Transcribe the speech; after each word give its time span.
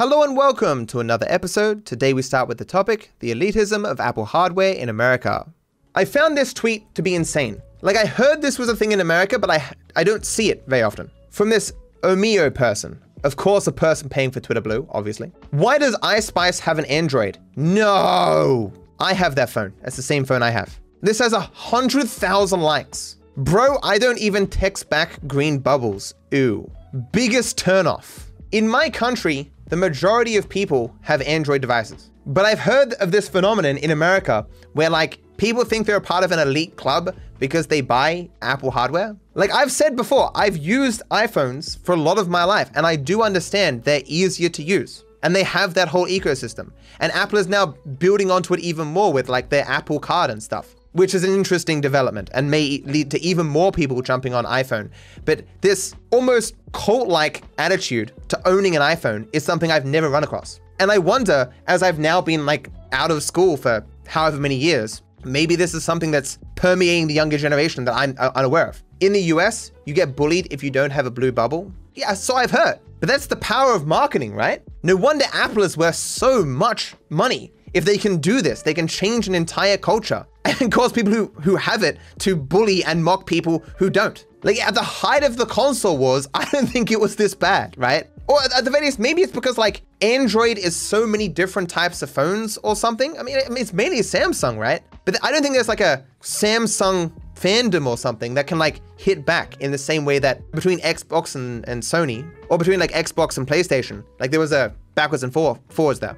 Hello 0.00 0.22
and 0.22 0.34
welcome 0.34 0.86
to 0.86 1.00
another 1.00 1.26
episode. 1.28 1.84
Today 1.84 2.14
we 2.14 2.22
start 2.22 2.48
with 2.48 2.56
the 2.56 2.64
topic 2.64 3.10
the 3.18 3.32
elitism 3.32 3.84
of 3.84 4.00
Apple 4.00 4.24
hardware 4.24 4.72
in 4.72 4.88
America. 4.88 5.46
I 5.94 6.06
found 6.06 6.38
this 6.38 6.54
tweet 6.54 6.94
to 6.94 7.02
be 7.02 7.14
insane. 7.14 7.60
Like, 7.82 7.96
I 7.96 8.06
heard 8.06 8.40
this 8.40 8.58
was 8.58 8.70
a 8.70 8.76
thing 8.76 8.92
in 8.92 9.00
America, 9.00 9.38
but 9.38 9.50
I, 9.50 9.62
I 9.96 10.02
don't 10.02 10.24
see 10.24 10.50
it 10.50 10.64
very 10.66 10.80
often. 10.80 11.10
From 11.28 11.50
this 11.50 11.74
Omeo 12.02 12.48
person. 12.48 12.98
Of 13.24 13.36
course, 13.36 13.66
a 13.66 13.72
person 13.72 14.08
paying 14.08 14.30
for 14.30 14.40
Twitter 14.40 14.62
Blue, 14.62 14.88
obviously. 14.88 15.32
Why 15.50 15.76
does 15.76 15.94
iSpice 15.96 16.58
have 16.60 16.78
an 16.78 16.86
Android? 16.86 17.36
No! 17.56 18.72
I 19.00 19.12
have 19.12 19.34
that 19.34 19.50
phone. 19.50 19.74
That's 19.82 19.96
the 19.96 20.02
same 20.02 20.24
phone 20.24 20.42
I 20.42 20.48
have. 20.48 20.80
This 21.02 21.18
has 21.18 21.34
a 21.34 21.40
hundred 21.40 22.08
thousand 22.08 22.62
likes. 22.62 23.18
Bro, 23.36 23.76
I 23.82 23.98
don't 23.98 24.18
even 24.18 24.46
text 24.46 24.88
back 24.88 25.20
green 25.26 25.58
bubbles. 25.58 26.14
Ooh. 26.32 26.70
Biggest 27.12 27.58
turnoff. 27.58 28.28
In 28.50 28.66
my 28.66 28.88
country, 28.88 29.52
the 29.70 29.76
majority 29.76 30.36
of 30.36 30.48
people 30.48 30.94
have 31.00 31.22
Android 31.22 31.60
devices. 31.60 32.10
But 32.26 32.44
I've 32.44 32.58
heard 32.58 32.92
of 32.94 33.12
this 33.12 33.28
phenomenon 33.28 33.78
in 33.78 33.92
America 33.92 34.46
where 34.72 34.90
like 34.90 35.20
people 35.36 35.64
think 35.64 35.86
they're 35.86 35.96
a 35.96 36.00
part 36.00 36.24
of 36.24 36.32
an 36.32 36.40
elite 36.40 36.76
club 36.76 37.14
because 37.38 37.68
they 37.68 37.80
buy 37.80 38.28
Apple 38.42 38.70
hardware. 38.70 39.16
Like 39.34 39.50
I've 39.52 39.72
said 39.72 39.96
before, 39.96 40.30
I've 40.34 40.56
used 40.56 41.02
iPhones 41.10 41.82
for 41.84 41.92
a 41.92 41.96
lot 41.96 42.18
of 42.18 42.28
my 42.28 42.44
life 42.44 42.70
and 42.74 42.84
I 42.84 42.96
do 42.96 43.22
understand 43.22 43.84
they're 43.84 44.02
easier 44.04 44.48
to 44.50 44.62
use. 44.62 45.04
And 45.22 45.36
they 45.36 45.42
have 45.44 45.74
that 45.74 45.88
whole 45.88 46.06
ecosystem. 46.06 46.72
And 46.98 47.12
Apple 47.12 47.38
is 47.38 47.46
now 47.46 47.66
building 47.98 48.30
onto 48.30 48.54
it 48.54 48.60
even 48.60 48.88
more 48.88 49.12
with 49.12 49.28
like 49.28 49.50
their 49.50 49.66
Apple 49.68 50.00
Card 50.00 50.30
and 50.30 50.42
stuff 50.42 50.74
which 50.92 51.14
is 51.14 51.24
an 51.24 51.32
interesting 51.32 51.80
development 51.80 52.30
and 52.34 52.50
may 52.50 52.82
lead 52.84 53.10
to 53.10 53.20
even 53.20 53.46
more 53.46 53.70
people 53.72 54.02
jumping 54.02 54.34
on 54.34 54.44
iPhone. 54.44 54.90
But 55.24 55.44
this 55.60 55.94
almost 56.10 56.54
cult 56.72 57.08
like 57.08 57.42
attitude 57.58 58.12
to 58.28 58.48
owning 58.48 58.76
an 58.76 58.82
iPhone 58.82 59.28
is 59.32 59.44
something 59.44 59.70
I've 59.70 59.86
never 59.86 60.08
run 60.08 60.24
across. 60.24 60.60
And 60.78 60.90
I 60.90 60.98
wonder, 60.98 61.52
as 61.66 61.82
I've 61.82 61.98
now 61.98 62.20
been 62.20 62.46
like 62.46 62.68
out 62.92 63.10
of 63.10 63.22
school 63.22 63.56
for 63.56 63.84
however 64.06 64.38
many 64.38 64.56
years, 64.56 65.02
maybe 65.24 65.56
this 65.56 65.74
is 65.74 65.84
something 65.84 66.10
that's 66.10 66.38
permeating 66.56 67.06
the 67.06 67.14
younger 67.14 67.38
generation 67.38 67.84
that 67.84 67.94
I'm 67.94 68.14
uh, 68.18 68.30
unaware 68.34 68.68
of. 68.68 68.82
In 69.00 69.12
the 69.12 69.22
US, 69.34 69.72
you 69.86 69.94
get 69.94 70.16
bullied 70.16 70.48
if 70.50 70.62
you 70.62 70.70
don't 70.70 70.90
have 70.90 71.06
a 71.06 71.10
blue 71.10 71.32
bubble. 71.32 71.72
Yeah, 71.94 72.14
so 72.14 72.36
I've 72.36 72.50
heard. 72.50 72.78
But 73.00 73.08
that's 73.08 73.26
the 73.26 73.36
power 73.36 73.74
of 73.74 73.86
marketing, 73.86 74.34
right? 74.34 74.62
No 74.82 74.94
wonder 74.94 75.24
Apple 75.32 75.62
is 75.62 75.76
worth 75.76 75.94
so 75.94 76.44
much 76.44 76.94
money. 77.08 77.52
If 77.72 77.84
they 77.84 77.98
can 77.98 78.18
do 78.18 78.42
this, 78.42 78.62
they 78.62 78.74
can 78.74 78.86
change 78.86 79.28
an 79.28 79.34
entire 79.34 79.76
culture 79.76 80.26
and 80.44 80.72
cause 80.72 80.92
people 80.92 81.12
who, 81.12 81.26
who 81.42 81.56
have 81.56 81.82
it 81.82 81.98
to 82.20 82.36
bully 82.36 82.84
and 82.84 83.04
mock 83.04 83.26
people 83.26 83.64
who 83.76 83.90
don't. 83.90 84.24
Like 84.42 84.58
at 84.58 84.74
the 84.74 84.82
height 84.82 85.22
of 85.22 85.36
the 85.36 85.46
console 85.46 85.98
wars, 85.98 86.28
I 86.34 86.44
don't 86.46 86.66
think 86.66 86.90
it 86.90 87.00
was 87.00 87.16
this 87.16 87.34
bad, 87.34 87.74
right? 87.76 88.08
Or 88.28 88.38
at 88.56 88.64
the 88.64 88.70
very 88.70 88.86
least, 88.86 88.98
maybe 88.98 89.22
it's 89.22 89.32
because 89.32 89.58
like 89.58 89.82
Android 90.02 90.56
is 90.56 90.76
so 90.76 91.06
many 91.06 91.28
different 91.28 91.68
types 91.68 92.00
of 92.00 92.10
phones 92.10 92.58
or 92.58 92.76
something. 92.76 93.18
I 93.18 93.22
mean, 93.22 93.38
it's 93.56 93.72
mainly 93.72 94.00
Samsung, 94.00 94.56
right? 94.56 94.82
But 95.04 95.16
I 95.24 95.32
don't 95.32 95.42
think 95.42 95.54
there's 95.54 95.68
like 95.68 95.80
a 95.80 96.04
Samsung 96.22 97.12
fandom 97.34 97.86
or 97.86 97.96
something 97.96 98.34
that 98.34 98.46
can 98.46 98.58
like 98.58 98.80
hit 98.96 99.24
back 99.26 99.60
in 99.60 99.72
the 99.72 99.78
same 99.78 100.04
way 100.04 100.18
that 100.20 100.48
between 100.52 100.78
Xbox 100.80 101.34
and, 101.34 101.66
and 101.68 101.82
Sony, 101.82 102.30
or 102.50 102.58
between 102.58 102.78
like 102.78 102.92
Xbox 102.92 103.36
and 103.36 103.46
PlayStation, 103.46 104.04
like 104.20 104.30
there 104.30 104.40
was 104.40 104.52
a 104.52 104.72
backwards 104.94 105.24
and 105.24 105.32
forth, 105.32 105.58
forwards 105.70 105.98
there. 105.98 106.16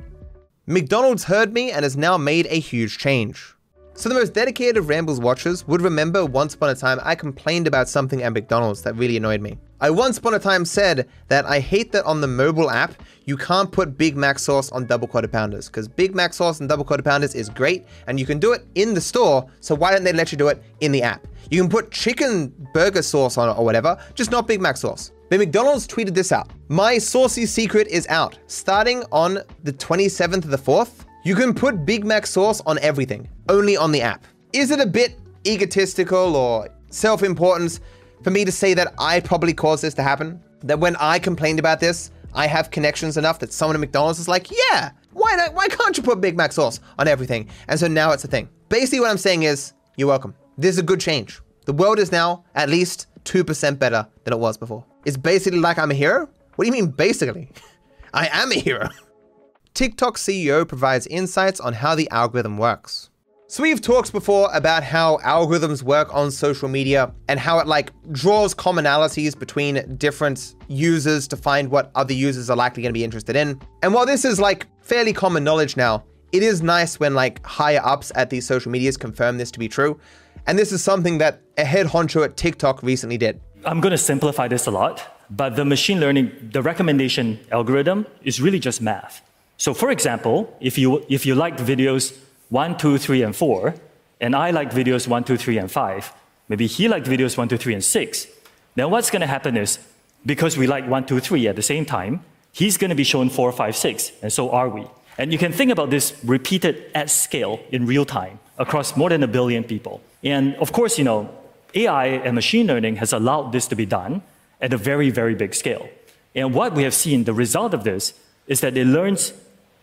McDonald's 0.66 1.24
heard 1.24 1.52
me 1.52 1.72
and 1.72 1.82
has 1.82 1.96
now 1.96 2.16
made 2.16 2.46
a 2.46 2.60
huge 2.60 2.96
change. 2.96 3.56
So 3.94 4.08
the 4.08 4.14
most 4.14 4.32
dedicated 4.32 4.76
of 4.76 4.88
Rambles 4.88 5.18
watchers 5.18 5.66
would 5.66 5.82
remember 5.82 6.24
once 6.24 6.54
upon 6.54 6.70
a 6.70 6.76
time 6.76 7.00
I 7.02 7.16
complained 7.16 7.66
about 7.66 7.88
something 7.88 8.22
at 8.22 8.32
McDonald's 8.32 8.82
that 8.82 8.94
really 8.94 9.16
annoyed 9.16 9.40
me. 9.40 9.58
I 9.80 9.90
once 9.90 10.18
upon 10.18 10.34
a 10.34 10.38
time 10.38 10.64
said 10.64 11.08
that 11.26 11.46
I 11.46 11.58
hate 11.58 11.90
that 11.90 12.04
on 12.04 12.20
the 12.20 12.28
mobile 12.28 12.70
app 12.70 12.94
you 13.24 13.36
can't 13.36 13.72
put 13.72 13.98
Big 13.98 14.16
Mac 14.16 14.38
sauce 14.38 14.70
on 14.70 14.86
double 14.86 15.08
quarter 15.08 15.26
pounders 15.26 15.66
because 15.66 15.88
Big 15.88 16.14
Mac 16.14 16.32
sauce 16.32 16.60
and 16.60 16.68
double 16.68 16.84
quarter 16.84 17.02
pounders 17.02 17.34
is 17.34 17.48
great 17.48 17.84
and 18.06 18.20
you 18.20 18.24
can 18.24 18.38
do 18.38 18.52
it 18.52 18.64
in 18.76 18.94
the 18.94 19.00
store, 19.00 19.50
so 19.58 19.74
why 19.74 19.90
don't 19.90 20.04
they 20.04 20.12
let 20.12 20.30
you 20.30 20.38
do 20.38 20.46
it 20.46 20.62
in 20.78 20.92
the 20.92 21.02
app? 21.02 21.26
You 21.50 21.60
can 21.60 21.68
put 21.68 21.90
chicken 21.90 22.54
burger 22.72 23.02
sauce 23.02 23.36
on 23.36 23.48
it 23.48 23.58
or 23.58 23.64
whatever, 23.64 23.98
just 24.14 24.30
not 24.30 24.46
Big 24.46 24.60
Mac 24.60 24.76
sauce. 24.76 25.10
But 25.32 25.38
McDonald's 25.38 25.88
tweeted 25.88 26.12
this 26.12 26.30
out. 26.30 26.50
My 26.68 26.98
saucy 26.98 27.46
secret 27.46 27.88
is 27.88 28.06
out. 28.08 28.38
Starting 28.48 29.02
on 29.10 29.38
the 29.62 29.72
27th 29.72 30.44
of 30.44 30.50
the 30.50 30.58
4th, 30.58 31.06
you 31.24 31.34
can 31.34 31.54
put 31.54 31.86
Big 31.86 32.04
Mac 32.04 32.26
sauce 32.26 32.60
on 32.66 32.78
everything, 32.80 33.26
only 33.48 33.74
on 33.74 33.92
the 33.92 34.02
app. 34.02 34.26
Is 34.52 34.70
it 34.70 34.78
a 34.78 34.84
bit 34.84 35.18
egotistical 35.46 36.36
or 36.36 36.68
self 36.90 37.22
importance 37.22 37.80
for 38.22 38.28
me 38.28 38.44
to 38.44 38.52
say 38.52 38.74
that 38.74 38.92
I 38.98 39.20
probably 39.20 39.54
caused 39.54 39.82
this 39.82 39.94
to 39.94 40.02
happen? 40.02 40.38
That 40.64 40.78
when 40.78 40.96
I 40.96 41.18
complained 41.18 41.58
about 41.58 41.80
this, 41.80 42.10
I 42.34 42.46
have 42.46 42.70
connections 42.70 43.16
enough 43.16 43.38
that 43.38 43.54
someone 43.54 43.76
at 43.76 43.80
McDonald's 43.80 44.18
is 44.18 44.28
like, 44.28 44.50
yeah, 44.50 44.90
why 45.14 45.34
not? 45.36 45.54
Why 45.54 45.66
can't 45.66 45.96
you 45.96 46.02
put 46.02 46.20
Big 46.20 46.36
Mac 46.36 46.52
sauce 46.52 46.78
on 46.98 47.08
everything? 47.08 47.48
And 47.68 47.80
so 47.80 47.88
now 47.88 48.12
it's 48.12 48.24
a 48.24 48.28
thing. 48.28 48.50
Basically, 48.68 49.00
what 49.00 49.08
I'm 49.08 49.16
saying 49.16 49.44
is, 49.44 49.72
you're 49.96 50.08
welcome. 50.08 50.34
This 50.58 50.74
is 50.74 50.78
a 50.80 50.82
good 50.82 51.00
change. 51.00 51.40
The 51.64 51.72
world 51.72 51.98
is 51.98 52.12
now 52.12 52.44
at 52.54 52.68
least 52.68 53.06
2% 53.24 53.78
better 53.78 54.06
than 54.24 54.34
it 54.34 54.38
was 54.38 54.56
before. 54.56 54.84
It's 55.04 55.16
basically 55.16 55.60
like 55.60 55.78
I'm 55.78 55.90
a 55.90 55.94
hero? 55.94 56.28
What 56.56 56.64
do 56.64 56.66
you 56.66 56.72
mean, 56.72 56.90
basically? 56.90 57.50
I 58.14 58.28
am 58.32 58.52
a 58.52 58.56
hero. 58.56 58.88
TikTok 59.74 60.16
CEO 60.16 60.68
provides 60.68 61.06
insights 61.06 61.58
on 61.60 61.72
how 61.72 61.94
the 61.94 62.08
algorithm 62.10 62.58
works. 62.58 63.10
So 63.52 63.62
we've 63.62 63.82
talked 63.82 64.12
before 64.12 64.48
about 64.54 64.82
how 64.82 65.18
algorithms 65.18 65.82
work 65.82 66.14
on 66.14 66.30
social 66.30 66.70
media 66.70 67.12
and 67.28 67.38
how 67.38 67.58
it 67.58 67.66
like 67.66 67.92
draws 68.10 68.54
commonalities 68.54 69.38
between 69.38 69.96
different 69.98 70.54
users 70.68 71.28
to 71.28 71.36
find 71.36 71.70
what 71.70 71.90
other 71.94 72.14
users 72.14 72.48
are 72.48 72.56
likely 72.56 72.82
going 72.82 72.88
to 72.88 72.98
be 72.98 73.04
interested 73.04 73.36
in. 73.36 73.60
And 73.82 73.92
while 73.92 74.06
this 74.06 74.24
is 74.24 74.40
like 74.40 74.66
fairly 74.80 75.12
common 75.12 75.44
knowledge 75.44 75.76
now, 75.76 76.02
it 76.32 76.42
is 76.42 76.62
nice 76.62 76.98
when 76.98 77.14
like 77.14 77.44
higher 77.44 77.82
ups 77.84 78.10
at 78.14 78.30
these 78.30 78.46
social 78.46 78.72
medias 78.72 78.96
confirm 78.96 79.36
this 79.36 79.50
to 79.50 79.58
be 79.58 79.68
true. 79.68 80.00
And 80.46 80.58
this 80.58 80.72
is 80.72 80.82
something 80.82 81.18
that 81.18 81.40
a 81.56 81.64
head 81.64 81.86
honcho 81.86 82.24
at 82.24 82.36
TikTok 82.36 82.82
recently 82.82 83.16
did. 83.16 83.40
I'm 83.64 83.80
going 83.80 83.92
to 83.92 83.98
simplify 83.98 84.48
this 84.48 84.66
a 84.66 84.70
lot, 84.72 85.24
but 85.30 85.54
the 85.54 85.64
machine 85.64 86.00
learning, 86.00 86.50
the 86.52 86.62
recommendation 86.62 87.38
algorithm 87.52 88.06
is 88.24 88.40
really 88.40 88.58
just 88.58 88.82
math. 88.82 89.22
So 89.56 89.72
for 89.72 89.90
example, 89.90 90.56
if 90.60 90.76
you, 90.76 91.04
if 91.08 91.24
you 91.24 91.36
liked 91.36 91.60
videos 91.60 92.18
one, 92.48 92.76
two, 92.76 92.98
three, 92.98 93.22
and 93.22 93.34
4, 93.34 93.74
and 94.20 94.34
I 94.34 94.50
like 94.50 94.72
videos 94.72 95.06
one, 95.06 95.22
two, 95.22 95.36
three, 95.36 95.58
and 95.58 95.70
5, 95.70 96.12
maybe 96.48 96.66
he 96.66 96.88
liked 96.88 97.06
videos 97.06 97.38
one, 97.38 97.48
two, 97.48 97.56
three, 97.56 97.74
and 97.74 97.84
6, 97.84 98.26
then 98.74 98.90
what's 98.90 99.10
going 99.10 99.20
to 99.20 99.26
happen 99.26 99.56
is, 99.56 99.78
because 100.26 100.58
we 100.58 100.66
like 100.66 100.88
one, 100.88 101.06
two, 101.06 101.20
three 101.20 101.46
at 101.46 101.56
the 101.56 101.62
same 101.62 101.84
time, 101.84 102.24
he's 102.52 102.76
going 102.76 102.90
to 102.90 102.96
be 102.96 103.04
shown 103.04 103.30
4, 103.30 103.52
5, 103.52 103.76
6, 103.76 104.12
and 104.22 104.32
so 104.32 104.50
are 104.50 104.68
we. 104.68 104.86
And 105.18 105.32
you 105.32 105.38
can 105.38 105.52
think 105.52 105.70
about 105.70 105.90
this 105.90 106.14
repeated 106.24 106.90
at 106.94 107.10
scale 107.10 107.60
in 107.70 107.86
real 107.86 108.04
time 108.04 108.40
across 108.58 108.96
more 108.96 109.08
than 109.08 109.22
a 109.22 109.28
billion 109.28 109.62
people. 109.62 110.02
And 110.22 110.54
of 110.56 110.72
course, 110.72 110.98
you 110.98 111.04
know, 111.04 111.30
AI 111.74 112.06
and 112.06 112.34
machine 112.34 112.66
learning 112.66 112.96
has 112.96 113.12
allowed 113.12 113.52
this 113.52 113.66
to 113.68 113.74
be 113.74 113.86
done 113.86 114.22
at 114.60 114.72
a 114.72 114.76
very, 114.76 115.10
very 115.10 115.34
big 115.34 115.54
scale. 115.54 115.88
And 116.34 116.54
what 116.54 116.74
we 116.74 116.82
have 116.84 116.94
seen, 116.94 117.24
the 117.24 117.34
result 117.34 117.74
of 117.74 117.84
this, 117.84 118.14
is 118.46 118.60
that 118.60 118.76
it 118.76 118.86
learns 118.86 119.32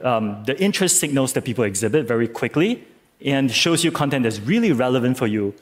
um, 0.02 0.44
the 0.46 0.60
interest 0.62 1.00
signals 1.00 1.34
that 1.34 1.44
people 1.44 1.64
exhibit 1.64 2.08
very 2.08 2.28
quickly 2.28 2.86
and 3.24 3.52
shows 3.52 3.84
you 3.84 3.92
content 3.92 4.24
that's 4.24 4.40
really 4.40 4.72
relevant 4.72 5.18
for 5.18 5.28
you 5.28 5.54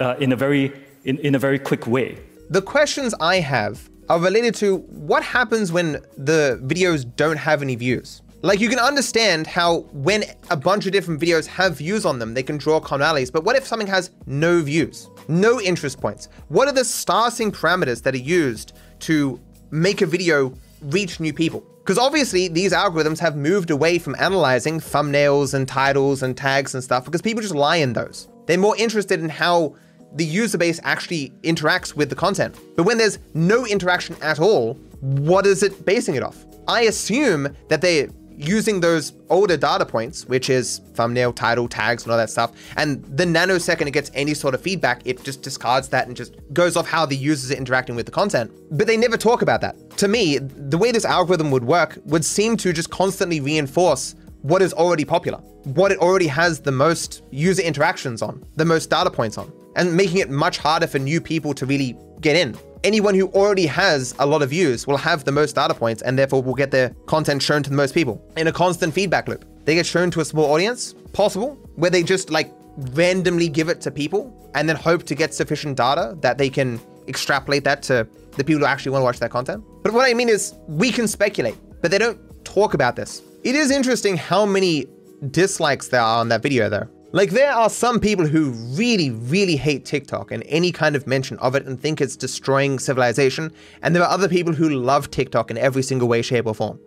uh, 0.00 0.16
in, 0.18 0.32
a 0.32 0.36
very, 0.36 0.72
in, 1.04 1.18
in 1.18 1.34
a 1.34 1.38
very 1.38 1.58
quick 1.58 1.86
way. 1.86 2.18
The 2.50 2.62
questions 2.62 3.14
I 3.20 3.40
have 3.40 3.88
are 4.08 4.20
related 4.20 4.54
to 4.56 4.78
what 4.78 5.22
happens 5.22 5.72
when 5.72 5.92
the 6.16 6.60
videos 6.64 7.04
don't 7.16 7.36
have 7.36 7.62
any 7.62 7.76
views. 7.76 8.22
Like 8.42 8.60
you 8.60 8.68
can 8.68 8.78
understand 8.78 9.46
how 9.46 9.80
when 9.92 10.24
a 10.50 10.56
bunch 10.56 10.86
of 10.86 10.92
different 10.92 11.20
videos 11.20 11.46
have 11.46 11.78
views 11.78 12.04
on 12.04 12.18
them, 12.18 12.34
they 12.34 12.42
can 12.42 12.58
draw 12.58 12.80
commonalities. 12.80 13.32
But 13.32 13.44
what 13.44 13.56
if 13.56 13.66
something 13.66 13.88
has 13.88 14.10
no 14.26 14.60
views, 14.60 15.08
no 15.26 15.60
interest 15.60 16.00
points? 16.00 16.28
What 16.48 16.68
are 16.68 16.72
the 16.72 16.84
starsing 16.84 17.50
parameters 17.50 18.02
that 18.02 18.14
are 18.14 18.18
used 18.18 18.74
to 19.00 19.40
make 19.70 20.02
a 20.02 20.06
video 20.06 20.52
reach 20.82 21.18
new 21.18 21.32
people? 21.32 21.64
Because 21.78 21.98
obviously 21.98 22.48
these 22.48 22.72
algorithms 22.72 23.18
have 23.20 23.36
moved 23.36 23.70
away 23.70 23.98
from 23.98 24.14
analyzing 24.18 24.80
thumbnails 24.80 25.54
and 25.54 25.66
titles 25.66 26.22
and 26.22 26.36
tags 26.36 26.74
and 26.74 26.84
stuff 26.84 27.04
because 27.06 27.22
people 27.22 27.40
just 27.40 27.54
lie 27.54 27.76
in 27.76 27.94
those. 27.94 28.28
They're 28.46 28.58
more 28.58 28.76
interested 28.76 29.20
in 29.20 29.30
how 29.30 29.76
the 30.12 30.24
user 30.24 30.58
base 30.58 30.78
actually 30.84 31.30
interacts 31.42 31.94
with 31.94 32.10
the 32.10 32.16
content. 32.16 32.58
But 32.76 32.84
when 32.84 32.98
there's 32.98 33.18
no 33.34 33.66
interaction 33.66 34.14
at 34.20 34.40
all, 34.40 34.74
what 35.00 35.46
is 35.46 35.62
it 35.62 35.84
basing 35.86 36.16
it 36.16 36.22
off? 36.22 36.44
I 36.68 36.82
assume 36.82 37.48
that 37.68 37.80
they 37.80 38.08
using 38.36 38.80
those 38.80 39.12
older 39.30 39.56
data 39.56 39.86
points, 39.86 40.26
which 40.26 40.50
is 40.50 40.80
thumbnail, 40.94 41.32
title, 41.32 41.68
tags, 41.68 42.02
and 42.04 42.12
all 42.12 42.18
that 42.18 42.30
stuff, 42.30 42.52
and 42.76 43.04
the 43.04 43.24
nanosecond 43.24 43.86
it 43.86 43.92
gets 43.92 44.10
any 44.14 44.34
sort 44.34 44.54
of 44.54 44.60
feedback, 44.60 45.00
it 45.04 45.22
just 45.24 45.42
discards 45.42 45.88
that 45.88 46.06
and 46.06 46.16
just 46.16 46.36
goes 46.52 46.76
off 46.76 46.86
how 46.86 47.06
the 47.06 47.16
users 47.16 47.50
are 47.50 47.54
interacting 47.54 47.96
with 47.96 48.06
the 48.06 48.12
content. 48.12 48.50
But 48.70 48.86
they 48.86 48.96
never 48.96 49.16
talk 49.16 49.42
about 49.42 49.60
that. 49.62 49.76
To 49.98 50.08
me, 50.08 50.38
the 50.38 50.78
way 50.78 50.92
this 50.92 51.04
algorithm 51.04 51.50
would 51.50 51.64
work 51.64 51.98
would 52.04 52.24
seem 52.24 52.56
to 52.58 52.72
just 52.72 52.90
constantly 52.90 53.40
reinforce 53.40 54.14
what 54.42 54.62
is 54.62 54.72
already 54.72 55.04
popular, 55.04 55.38
what 55.64 55.90
it 55.90 55.98
already 55.98 56.28
has 56.28 56.60
the 56.60 56.72
most 56.72 57.22
user 57.30 57.62
interactions 57.62 58.22
on, 58.22 58.44
the 58.56 58.64
most 58.64 58.90
data 58.90 59.10
points 59.10 59.38
on, 59.38 59.50
and 59.74 59.96
making 59.96 60.18
it 60.18 60.30
much 60.30 60.58
harder 60.58 60.86
for 60.86 60.98
new 60.98 61.20
people 61.20 61.52
to 61.54 61.66
really 61.66 61.96
get 62.20 62.36
in. 62.36 62.56
Anyone 62.86 63.16
who 63.16 63.26
already 63.30 63.66
has 63.66 64.14
a 64.20 64.24
lot 64.24 64.42
of 64.42 64.50
views 64.50 64.86
will 64.86 64.96
have 64.96 65.24
the 65.24 65.32
most 65.32 65.56
data 65.56 65.74
points 65.74 66.02
and 66.02 66.16
therefore 66.16 66.40
will 66.40 66.54
get 66.54 66.70
their 66.70 66.90
content 67.06 67.42
shown 67.42 67.60
to 67.64 67.68
the 67.68 67.74
most 67.74 67.92
people 67.92 68.24
in 68.36 68.46
a 68.46 68.52
constant 68.52 68.94
feedback 68.94 69.26
loop. 69.26 69.44
They 69.64 69.74
get 69.74 69.84
shown 69.84 70.12
to 70.12 70.20
a 70.20 70.24
small 70.24 70.44
audience, 70.52 70.94
possible, 71.12 71.58
where 71.74 71.90
they 71.90 72.04
just 72.04 72.30
like 72.30 72.52
randomly 72.92 73.48
give 73.48 73.68
it 73.68 73.80
to 73.80 73.90
people 73.90 74.32
and 74.54 74.68
then 74.68 74.76
hope 74.76 75.02
to 75.02 75.16
get 75.16 75.34
sufficient 75.34 75.76
data 75.76 76.16
that 76.20 76.38
they 76.38 76.48
can 76.48 76.80
extrapolate 77.08 77.64
that 77.64 77.82
to 77.82 78.06
the 78.36 78.44
people 78.44 78.60
who 78.60 78.66
actually 78.66 78.92
want 78.92 79.00
to 79.00 79.04
watch 79.04 79.18
that 79.18 79.32
content. 79.32 79.64
But 79.82 79.92
what 79.92 80.08
I 80.08 80.14
mean 80.14 80.28
is, 80.28 80.54
we 80.68 80.92
can 80.92 81.08
speculate, 81.08 81.56
but 81.82 81.90
they 81.90 81.98
don't 81.98 82.20
talk 82.44 82.74
about 82.74 82.94
this. 82.94 83.20
It 83.42 83.56
is 83.56 83.72
interesting 83.72 84.16
how 84.16 84.46
many 84.46 84.86
dislikes 85.32 85.88
there 85.88 86.00
are 86.00 86.20
on 86.20 86.28
that 86.28 86.42
video, 86.42 86.68
though. 86.68 86.88
Like, 87.16 87.30
there 87.30 87.54
are 87.54 87.70
some 87.70 87.98
people 87.98 88.26
who 88.26 88.50
really, 88.76 89.08
really 89.08 89.56
hate 89.56 89.86
TikTok 89.86 90.30
and 90.30 90.44
any 90.48 90.70
kind 90.70 90.94
of 90.94 91.06
mention 91.06 91.38
of 91.38 91.54
it 91.54 91.64
and 91.64 91.80
think 91.80 92.02
it's 92.02 92.14
destroying 92.14 92.78
civilization, 92.78 93.52
and 93.80 93.96
there 93.96 94.02
are 94.02 94.10
other 94.10 94.28
people 94.28 94.52
who 94.52 94.68
love 94.68 95.10
TikTok 95.10 95.50
in 95.50 95.56
every 95.56 95.82
single 95.82 96.08
way, 96.08 96.20
shape, 96.20 96.44
or 96.44 96.54
form. 96.54 96.78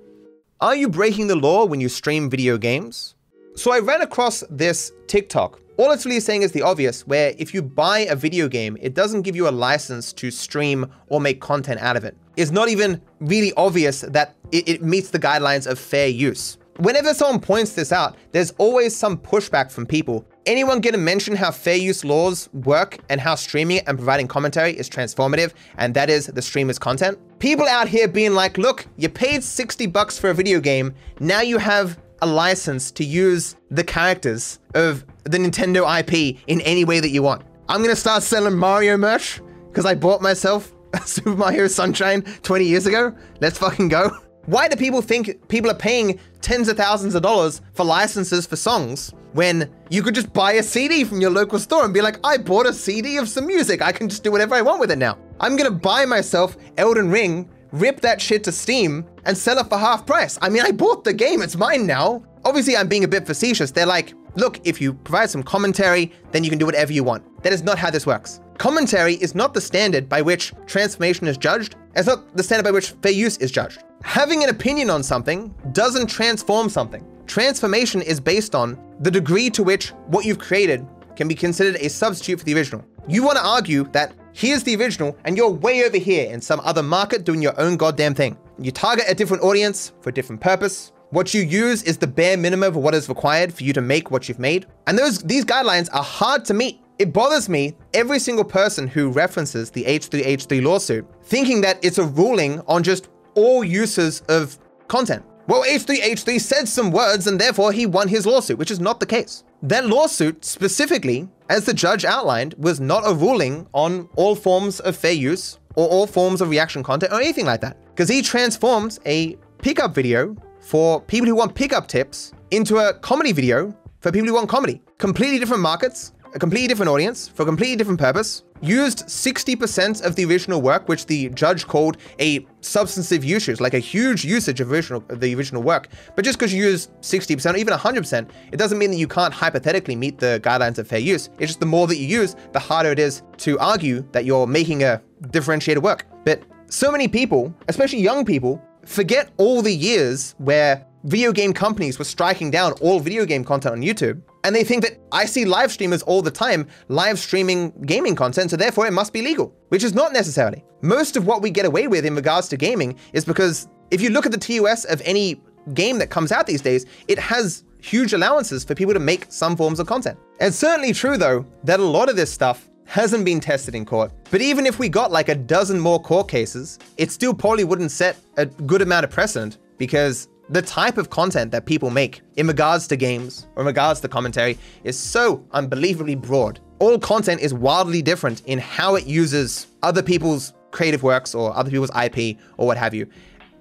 Are 0.62 0.76
you 0.76 0.88
breaking 0.88 1.26
the 1.26 1.36
law 1.36 1.66
when 1.66 1.81
you 1.81 1.90
stream 1.90 2.30
video 2.30 2.60
games? 2.60 3.16
So 3.56 3.74
I 3.74 3.80
ran 3.80 4.04
across 4.04 4.44
this 4.52 4.92
TikTok. 5.08 5.60
All 5.78 5.92
it's 5.92 6.06
really 6.06 6.20
saying 6.20 6.44
is 6.44 6.52
the 6.52 6.62
obvious, 6.62 7.08
where 7.08 7.34
if 7.40 7.52
you 7.52 7.64
buy 7.64 8.02
a 8.02 8.16
video 8.16 8.48
game, 8.48 8.78
it 8.80 8.94
doesn't 8.94 9.24
give 9.24 9.36
you 9.36 9.48
a 9.48 9.58
license 9.68 10.14
to 10.14 10.30
stream 10.30 10.92
or 11.08 11.20
make 11.20 11.42
content 11.42 11.81
out 11.81 11.98
of 11.98 12.04
it. 12.04 12.16
It's 12.38 12.52
not 12.52 12.70
even 12.70 13.02
really 13.20 13.52
obvious 13.58 14.02
that 14.02 14.36
it, 14.52 14.70
it 14.70 14.84
meets 14.84 15.10
the 15.10 15.18
guidelines 15.18 15.66
of 15.66 15.80
fair 15.80 16.08
use. 16.08 16.58
Whenever 16.80 17.14
someone 17.14 17.42
points 17.42 17.74
this 17.74 17.92
out, 17.92 18.16
there's 18.31 18.52
always 18.52 18.96
some 18.96 19.18
pushback 19.18 19.70
from 19.70 19.86
people. 19.86 20.26
Anyone 20.46 20.80
gonna 20.80 20.98
mention 20.98 21.36
how 21.36 21.52
fair 21.52 21.76
use 21.76 22.06
laws 22.06 22.48
work 22.54 23.00
and 23.10 23.20
how 23.20 23.36
streaming 23.36 23.80
and 23.80 23.98
providing 23.98 24.30
commentary 24.30 24.80
is 24.80 24.90
transformative, 24.90 25.52
and 25.78 25.94
that 25.94 26.10
is 26.10 26.28
the 26.28 26.42
streamer's 26.42 26.80
content? 26.80 27.20
People 27.40 27.68
out 27.68 27.90
here 27.90 28.08
being 28.08 28.34
like, 28.34 28.58
look, 28.58 28.88
you 28.96 29.10
paid 29.10 29.44
60 29.44 29.88
bucks 29.88 30.18
for 30.18 30.30
a 30.30 30.34
video 30.34 30.62
game, 30.62 30.94
now 31.20 31.42
you 31.42 31.58
have 31.58 32.00
a 32.22 32.26
license 32.26 32.92
to 32.92 33.04
use 33.04 33.58
the 33.70 33.84
characters 33.84 34.60
of 34.74 35.06
the 35.26 35.38
Nintendo 35.38 35.84
IP 36.00 36.38
in 36.48 36.62
any 36.62 36.86
way 36.86 37.02
that 37.02 37.10
you 37.10 37.22
want. 37.22 37.42
I'm 37.68 37.81
gonna 37.81 37.94
start 37.94 38.24
selling 38.24 38.56
Mario 38.56 38.96
merch 38.96 39.42
because 39.68 39.86
I 39.86 39.96
bought 39.96 40.22
myself 40.22 40.74
Super 41.04 41.36
Mario 41.36 41.68
Sunshine 41.68 42.22
20 42.22 42.64
years 42.64 42.86
ago. 42.86 43.14
Let's 43.42 43.58
fucking 43.58 43.90
go. 43.90 44.12
Why 44.50 44.68
do 44.68 44.75
people 44.75 45.04
think 45.04 45.48
people 45.48 45.69
are 45.69 45.75
paying 45.75 46.19
tens 46.42 46.69
of 46.69 46.75
thousands 46.75 47.13
of 47.13 47.22
dollars 47.22 47.62
for 47.74 47.86
licenses 47.86 48.48
for 48.48 48.56
songs 48.56 49.13
when 49.34 49.69
you 49.92 50.01
could 50.01 50.16
just 50.16 50.34
buy 50.34 50.54
a 50.54 50.63
CD 50.63 51.04
from 51.04 51.22
your 51.22 51.30
local 51.30 51.60
store 51.60 51.86
and 51.86 51.94
be 51.94 52.01
like, 52.01 52.18
I 52.24 52.38
bought 52.38 52.66
a 52.66 52.74
CD 52.74 53.18
of 53.18 53.30
some 53.30 53.46
music. 53.46 53.84
I 53.84 53.92
can 53.92 54.10
just 54.10 54.24
do 54.24 54.31
whatever 54.31 54.56
I 54.56 54.63
want 54.63 54.80
with 54.80 54.90
it 54.90 54.98
now. 54.98 55.19
I'm 55.40 55.56
gonna 55.56 55.69
buy 55.69 56.04
myself 56.04 56.57
Elden 56.80 57.12
Ring, 57.12 57.48
rip 57.72 58.01
that 58.01 58.19
shit 58.19 58.44
to 58.46 58.51
Steam, 58.51 59.06
and 59.25 59.38
sell 59.38 59.60
it 59.60 59.69
for 59.69 59.78
half 59.78 60.07
price. 60.07 60.40
I 60.42 60.50
mean, 60.50 60.63
I 60.63 60.72
bought 60.72 61.04
the 61.04 61.13
game, 61.13 61.44
it's 61.44 61.56
mine 61.56 61.86
now. 61.86 62.24
Obviously, 62.44 62.75
I'm 62.75 62.88
being 62.88 63.04
a 63.04 63.07
bit 63.07 63.28
facetious. 63.28 63.69
They're 63.69 63.86
like, 63.86 64.16
look, 64.34 64.60
if 64.63 64.81
you 64.81 64.95
provide 64.95 65.30
some 65.30 65.44
commentary, 65.44 66.12
then 66.31 66.44
you 66.44 66.50
can 66.50 66.57
do 66.57 66.66
whatever 66.66 66.92
you 66.92 67.04
want. 67.04 67.44
That 67.44 67.54
is 67.54 67.62
not 67.62 67.78
how 67.78 67.92
this 67.92 68.07
works. 68.07 68.40
Commentary 68.57 69.13
is 69.13 69.36
not 69.36 69.54
the 69.54 69.62
standard 69.62 70.10
by 70.10 70.24
which 70.24 70.54
transformation 70.66 71.28
is 71.28 71.38
judged. 71.38 71.75
It's 71.95 72.07
not 72.07 72.36
the 72.36 72.44
standard 72.44 72.63
by 72.63 72.71
which 72.71 72.91
fair 73.01 73.12
use 73.12 73.38
is 73.38 73.51
judged. 73.51 73.83
Having 74.03 74.44
an 74.44 74.50
opinion 74.50 74.89
on 74.89 75.03
something 75.03 75.53
doesn't 75.71 76.07
transform 76.07 76.69
something. 76.69 77.06
Transformation 77.27 78.01
is 78.01 78.19
based 78.19 78.56
on 78.56 78.77
the 79.00 79.12
degree 79.12 79.50
to 79.51 79.63
which 79.63 79.89
what 80.07 80.25
you've 80.25 80.39
created 80.39 80.86
can 81.15 81.27
be 81.27 81.36
considered 81.36 81.75
a 81.81 81.89
substitute 81.89 82.39
for 82.39 82.45
the 82.45 82.56
original. 82.56 82.86
You 83.07 83.24
want 83.24 83.38
to 83.38 83.45
argue 83.45 83.83
that 83.91 84.13
here's 84.33 84.63
the 84.63 84.75
original 84.75 85.18
and 85.25 85.36
you're 85.36 85.50
way 85.50 85.83
over 85.83 85.97
here 85.97 86.31
in 86.31 86.41
some 86.41 86.62
other 86.62 86.83
market 86.83 87.24
doing 87.24 87.41
your 87.41 87.59
own 87.59 87.75
goddamn 87.75 88.15
thing. 88.15 88.38
You 88.57 88.71
target 88.71 89.06
a 89.07 89.15
different 89.15 89.44
audience 89.44 89.94
for 90.01 90.09
a 90.09 90.13
different 90.13 90.42
purpose. 90.42 90.92
What 91.09 91.33
you 91.33 91.42
use 91.42 91.81
is 91.83 91.97
the 91.97 92.07
bare 92.07 92.38
minimum 92.38 92.69
of 92.69 92.75
what 92.75 92.94
is 92.94 93.09
required 93.09 93.53
for 93.53 93.63
you 93.63 93.74
to 93.74 93.81
make 93.81 94.12
what 94.12 94.30
you've 94.30 94.39
made. 94.39 94.68
And 94.85 94.97
those 94.97 95.19
these 95.19 95.44
guidelines 95.44 95.89
are 95.92 96.03
hard 96.03 96.45
to 96.45 96.53
meet. 96.53 96.81
It 97.00 97.13
bothers 97.13 97.48
me 97.48 97.78
every 97.94 98.19
single 98.19 98.44
person 98.44 98.86
who 98.86 99.10
references 99.10 99.72
the 99.72 99.86
H3H3 99.86 100.62
lawsuit 100.62 101.07
thinking 101.24 101.62
that 101.62 101.80
it's 101.81 101.98
a 101.98 102.04
ruling 102.04 102.60
on 102.68 102.84
just 102.84 103.07
all 103.36 103.63
uses 103.63 104.19
of 104.28 104.60
content. 104.90 105.24
Well, 105.48 105.63
H3H3 105.63 106.42
said 106.42 106.68
some 106.68 106.92
words 106.92 107.28
and 107.28 107.40
therefore 107.40 107.72
he 107.72 107.86
won 107.86 108.10
his 108.10 108.25
lawsuit, 108.25 108.57
which 108.57 108.69
is 108.69 108.81
not 108.81 109.00
the 109.00 109.06
case. 109.06 109.46
That 109.63 109.86
lawsuit 109.86 110.44
specifically, 110.44 111.30
as 111.50 111.63
the 111.63 111.74
judge 111.74 112.04
outlined, 112.04 112.56
was 112.57 112.81
not 112.81 113.10
a 113.10 113.13
ruling 113.13 113.66
on 113.74 114.10
all 114.18 114.36
forms 114.36 114.81
of 114.81 114.98
fair 114.98 115.13
use 115.13 115.57
or 115.78 115.88
all 115.88 116.06
forms 116.06 116.42
of 116.42 116.50
reaction 116.50 116.84
content 116.84 117.13
or 117.13 117.22
anything 117.22 117.45
like 117.45 117.62
that. 117.62 117.78
Because 117.95 118.10
he 118.10 118.22
transforms 118.22 119.00
a 119.06 119.38
pickup 119.62 119.95
video 119.95 120.36
for 120.60 121.00
people 121.00 121.30
who 121.30 121.36
want 121.36 121.56
pickup 121.56 121.88
tips 121.88 122.34
into 122.52 122.78
a 122.78 122.94
comedy 122.95 123.31
video 123.31 123.74
for 124.02 124.12
people 124.12 124.28
who 124.28 124.34
want 124.34 124.50
comedy. 124.50 124.81
Completely 124.98 125.40
different 125.40 125.63
markets, 125.63 126.13
a 126.34 126.40
completely 126.40 126.68
different 126.68 126.90
audience 126.90 127.28
for 127.28 127.44
a 127.44 127.46
completely 127.46 127.76
different 127.76 128.00
purpose, 128.00 128.44
used 128.62 129.06
60% 129.08 130.04
of 130.04 130.16
the 130.16 130.26
original 130.26 130.62
work, 130.62 130.88
which 130.88 131.06
the 131.06 131.30
judge 131.30 131.66
called 131.68 131.98
a 132.20 132.46
substantive 132.62 133.24
usage, 133.24 133.60
like 133.60 133.74
a 133.74 133.80
huge 133.80 134.26
usage 134.26 134.62
of, 134.62 134.72
original, 134.72 135.02
the 135.10 135.34
original 135.36 135.64
work. 135.64 135.88
But 136.16 136.26
just 136.26 136.38
because 136.38 136.54
you 136.54 136.64
use 136.64 136.90
60% 137.02 137.54
or 137.54 137.58
even 137.58 137.74
100%, 137.74 138.30
it 138.52 138.58
doesn't 138.58 138.78
mean 138.78 138.92
that 138.92 138.98
you 138.98 139.08
can't 139.08 139.34
hypothetically 139.34 139.96
meet 139.96 140.20
the 140.20 140.40
guidelines 140.44 140.78
of 140.78 140.88
fair 140.88 141.00
use. 141.00 141.30
It's 141.40 141.52
just 141.52 141.60
the 141.60 141.66
more 141.66 141.88
that 141.88 141.98
you 141.98 142.06
use, 142.06 142.36
the 142.52 142.60
harder 142.60 142.92
it 142.92 143.00
is 143.00 143.24
to 143.38 143.58
argue 143.60 144.06
that 144.12 144.26
you're 144.26 144.48
making 144.48 144.84
a 144.84 145.02
differentiated 145.31 145.84
work. 145.84 146.06
But 146.26 146.44
so 146.68 146.92
many 146.92 147.08
people, 147.08 147.54
especially 147.68 148.00
young 148.00 148.26
people, 148.26 148.62
forget 148.86 149.31
all 149.38 149.62
the 149.62 149.74
years 149.74 150.36
where 150.38 150.86
video 151.06 151.31
game 151.31 151.54
companies 151.54 151.98
were 151.98 152.06
striking 152.06 152.52
down 152.52 152.74
all 152.74 153.00
video 153.00 153.26
game 153.26 153.44
content 153.44 153.74
on 153.74 153.81
YouTube. 153.81 154.22
And 154.44 154.56
they 154.56 154.63
think 154.63 154.83
that 154.83 155.00
I 155.12 155.25
see 155.25 155.45
live 155.45 155.71
streamers 155.71 156.01
all 156.03 156.21
the 156.21 156.31
time 156.31 156.68
live 156.88 157.19
streaming 157.19 157.71
gaming 157.86 158.15
content, 158.15 158.51
so 158.51 158.57
therefore 158.57 158.88
it 158.88 158.94
must 158.94 159.13
be 159.13 159.21
legal, 159.21 159.53
which 159.69 159.83
is 159.83 159.94
not 159.94 160.13
necessarily. 160.13 160.63
Most 160.81 161.18
of 161.18 161.27
what 161.27 161.41
we 161.41 161.50
get 161.50 161.65
away 161.65 161.88
with 161.88 162.06
in 162.06 162.15
regards 162.15 162.47
to 162.50 162.57
gaming 162.57 162.97
is 163.13 163.25
because 163.25 163.68
if 163.91 164.01
you 164.01 164.09
look 164.09 164.25
at 164.25 164.31
the 164.31 164.38
TOS 164.38 164.86
of 164.86 165.01
any 165.03 165.41
game 165.74 165.97
that 166.00 166.09
comes 166.09 166.31
out 166.31 166.47
these 166.47 166.62
days, 166.62 166.86
it 167.07 167.19
has 167.19 167.63
huge 167.81 168.13
allowances 168.13 168.63
for 168.63 168.75
people 168.75 168.94
to 168.94 169.00
make 169.00 169.25
some 169.30 169.56
forms 169.56 169.80
of 169.80 169.88
content. 169.88 170.18
It's 170.39 170.57
certainly 170.57 170.94
true, 170.94 171.18
though, 171.18 171.45
that 171.63 171.80
a 171.80 171.83
lot 171.83 172.09
of 172.09 172.15
this 172.15 172.31
stuff 172.31 172.69
hasn't 172.85 173.24
been 173.24 173.39
tested 173.39 173.75
in 173.75 173.85
court. 173.85 174.12
But 174.31 174.42
even 174.42 174.65
if 174.65 174.80
we 174.80 174.89
got 174.89 175.12
like 175.12 175.30
a 175.30 175.35
dozen 175.35 175.80
more 175.80 176.01
court 176.01 176.27
cases, 176.27 176.80
it 176.97 177.12
still 177.12 177.33
probably 177.33 177.63
wouldn't 177.63 177.92
set 177.92 178.18
a 178.38 178.45
good 178.45 178.81
amount 178.81 179.03
of 179.03 179.12
precedent 179.12 179.59
because 179.77 180.27
the 180.50 180.62
type 180.62 180.98
of 180.98 181.10
content 181.10 181.51
that 181.51 181.66
people 181.66 181.90
make 181.90 182.22
in 182.38 182.48
regards 182.48 182.88
to 182.88 182.95
games 182.95 183.47
or 183.56 183.62
in 183.62 183.68
regards 183.68 184.00
to 184.02 184.07
commentary 184.07 184.57
is 184.83 184.97
so 184.97 185.45
unbelievably 185.52 186.16
broad. 186.16 186.59
All 186.80 186.97
content 186.97 187.42
is 187.42 187.54
wildly 187.54 188.02
different 188.02 188.42
in 188.45 188.57
how 188.57 188.95
it 188.95 189.06
uses 189.06 189.68
other 189.83 190.02
people's 190.02 190.54
creative 190.71 191.04
works 191.04 191.35
or 191.35 191.56
other 191.56 191.69
people's 191.69 191.92
IP 191.95 192.38
or 192.57 192.66
what 192.66 192.78
have 192.78 192.94
you. 192.94 193.07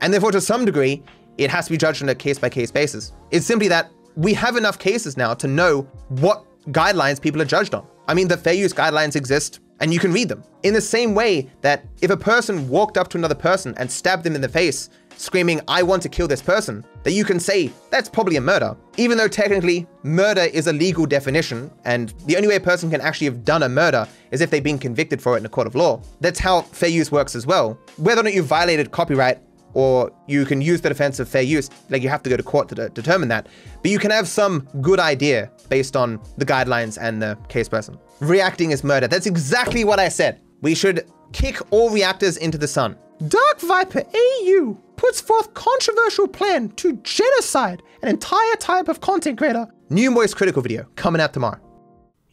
And 0.00 0.12
therefore, 0.12 0.32
to 0.32 0.40
some 0.40 0.64
degree, 0.64 1.02
it 1.36 1.50
has 1.50 1.66
to 1.66 1.72
be 1.72 1.76
judged 1.76 2.02
on 2.02 2.08
a 2.08 2.14
case 2.14 2.38
by 2.38 2.48
case 2.48 2.70
basis. 2.70 3.12
It's 3.30 3.46
simply 3.46 3.68
that 3.68 3.90
we 4.16 4.32
have 4.34 4.56
enough 4.56 4.78
cases 4.78 5.16
now 5.16 5.34
to 5.34 5.46
know 5.46 5.82
what 6.08 6.44
guidelines 6.72 7.20
people 7.20 7.40
are 7.42 7.46
judged 7.46 7.74
on. 7.74 7.86
I 8.06 8.14
mean, 8.14 8.28
the 8.28 8.36
fair 8.36 8.54
use 8.54 8.72
guidelines 8.72 9.14
exist 9.14 9.60
and 9.80 9.92
you 9.92 10.00
can 10.00 10.12
read 10.12 10.28
them. 10.28 10.42
In 10.62 10.74
the 10.74 10.80
same 10.80 11.14
way 11.14 11.50
that 11.60 11.84
if 12.00 12.10
a 12.10 12.16
person 12.16 12.68
walked 12.68 12.96
up 12.96 13.08
to 13.08 13.18
another 13.18 13.34
person 13.34 13.74
and 13.76 13.90
stabbed 13.90 14.24
them 14.24 14.34
in 14.34 14.40
the 14.40 14.48
face, 14.48 14.90
screaming, 15.18 15.60
I 15.68 15.82
want 15.82 16.02
to 16.02 16.08
kill 16.08 16.28
this 16.28 16.42
person, 16.42 16.84
that 17.02 17.12
you 17.12 17.24
can 17.24 17.40
say 17.40 17.72
that's 17.90 18.08
probably 18.08 18.36
a 18.36 18.40
murder. 18.40 18.76
Even 18.96 19.18
though 19.18 19.28
technically 19.28 19.86
murder 20.02 20.42
is 20.42 20.66
a 20.66 20.72
legal 20.72 21.06
definition, 21.06 21.70
and 21.84 22.14
the 22.26 22.36
only 22.36 22.48
way 22.48 22.56
a 22.56 22.60
person 22.60 22.90
can 22.90 23.00
actually 23.00 23.26
have 23.26 23.44
done 23.44 23.62
a 23.62 23.68
murder 23.68 24.06
is 24.30 24.40
if 24.40 24.50
they've 24.50 24.62
been 24.62 24.78
convicted 24.78 25.20
for 25.20 25.34
it 25.34 25.40
in 25.40 25.46
a 25.46 25.48
court 25.48 25.66
of 25.66 25.74
law. 25.74 26.00
That's 26.20 26.38
how 26.38 26.62
fair 26.62 26.88
use 26.88 27.10
works 27.10 27.34
as 27.34 27.46
well. 27.46 27.78
Whether 27.96 28.20
or 28.20 28.24
not 28.24 28.34
you 28.34 28.42
violated 28.42 28.90
copyright 28.90 29.38
or 29.74 30.10
you 30.26 30.44
can 30.44 30.60
use 30.60 30.80
the 30.80 30.88
defense 30.88 31.20
of 31.20 31.28
fair 31.28 31.42
use, 31.42 31.68
like 31.90 32.02
you 32.02 32.08
have 32.08 32.22
to 32.22 32.30
go 32.30 32.36
to 32.36 32.42
court 32.42 32.68
to 32.68 32.74
de- 32.74 32.88
determine 32.90 33.28
that. 33.28 33.48
But 33.82 33.90
you 33.90 33.98
can 33.98 34.10
have 34.10 34.26
some 34.26 34.66
good 34.80 34.98
idea 34.98 35.50
based 35.68 35.96
on 35.96 36.20
the 36.36 36.46
guidelines 36.46 36.98
and 37.00 37.20
the 37.20 37.36
case 37.48 37.68
person. 37.68 37.98
Reacting 38.20 38.70
is 38.70 38.82
murder. 38.82 39.08
That's 39.08 39.26
exactly 39.26 39.84
what 39.84 40.00
I 40.00 40.08
said. 40.08 40.40
We 40.62 40.74
should 40.74 41.06
kick 41.32 41.60
all 41.70 41.90
reactors 41.90 42.36
into 42.38 42.58
the 42.58 42.68
sun. 42.68 42.96
Dark 43.26 43.60
Viper 43.60 44.04
AU 44.14 44.78
puts 44.94 45.20
forth 45.20 45.52
controversial 45.52 46.28
plan 46.28 46.68
to 46.76 46.92
genocide 46.98 47.82
an 48.00 48.08
entire 48.08 48.54
type 48.54 48.86
of 48.86 49.00
content 49.00 49.38
creator. 49.38 49.66
New 49.90 50.12
Moist 50.12 50.36
Critical 50.36 50.62
video 50.62 50.86
coming 50.94 51.20
out 51.20 51.32
tomorrow. 51.32 51.58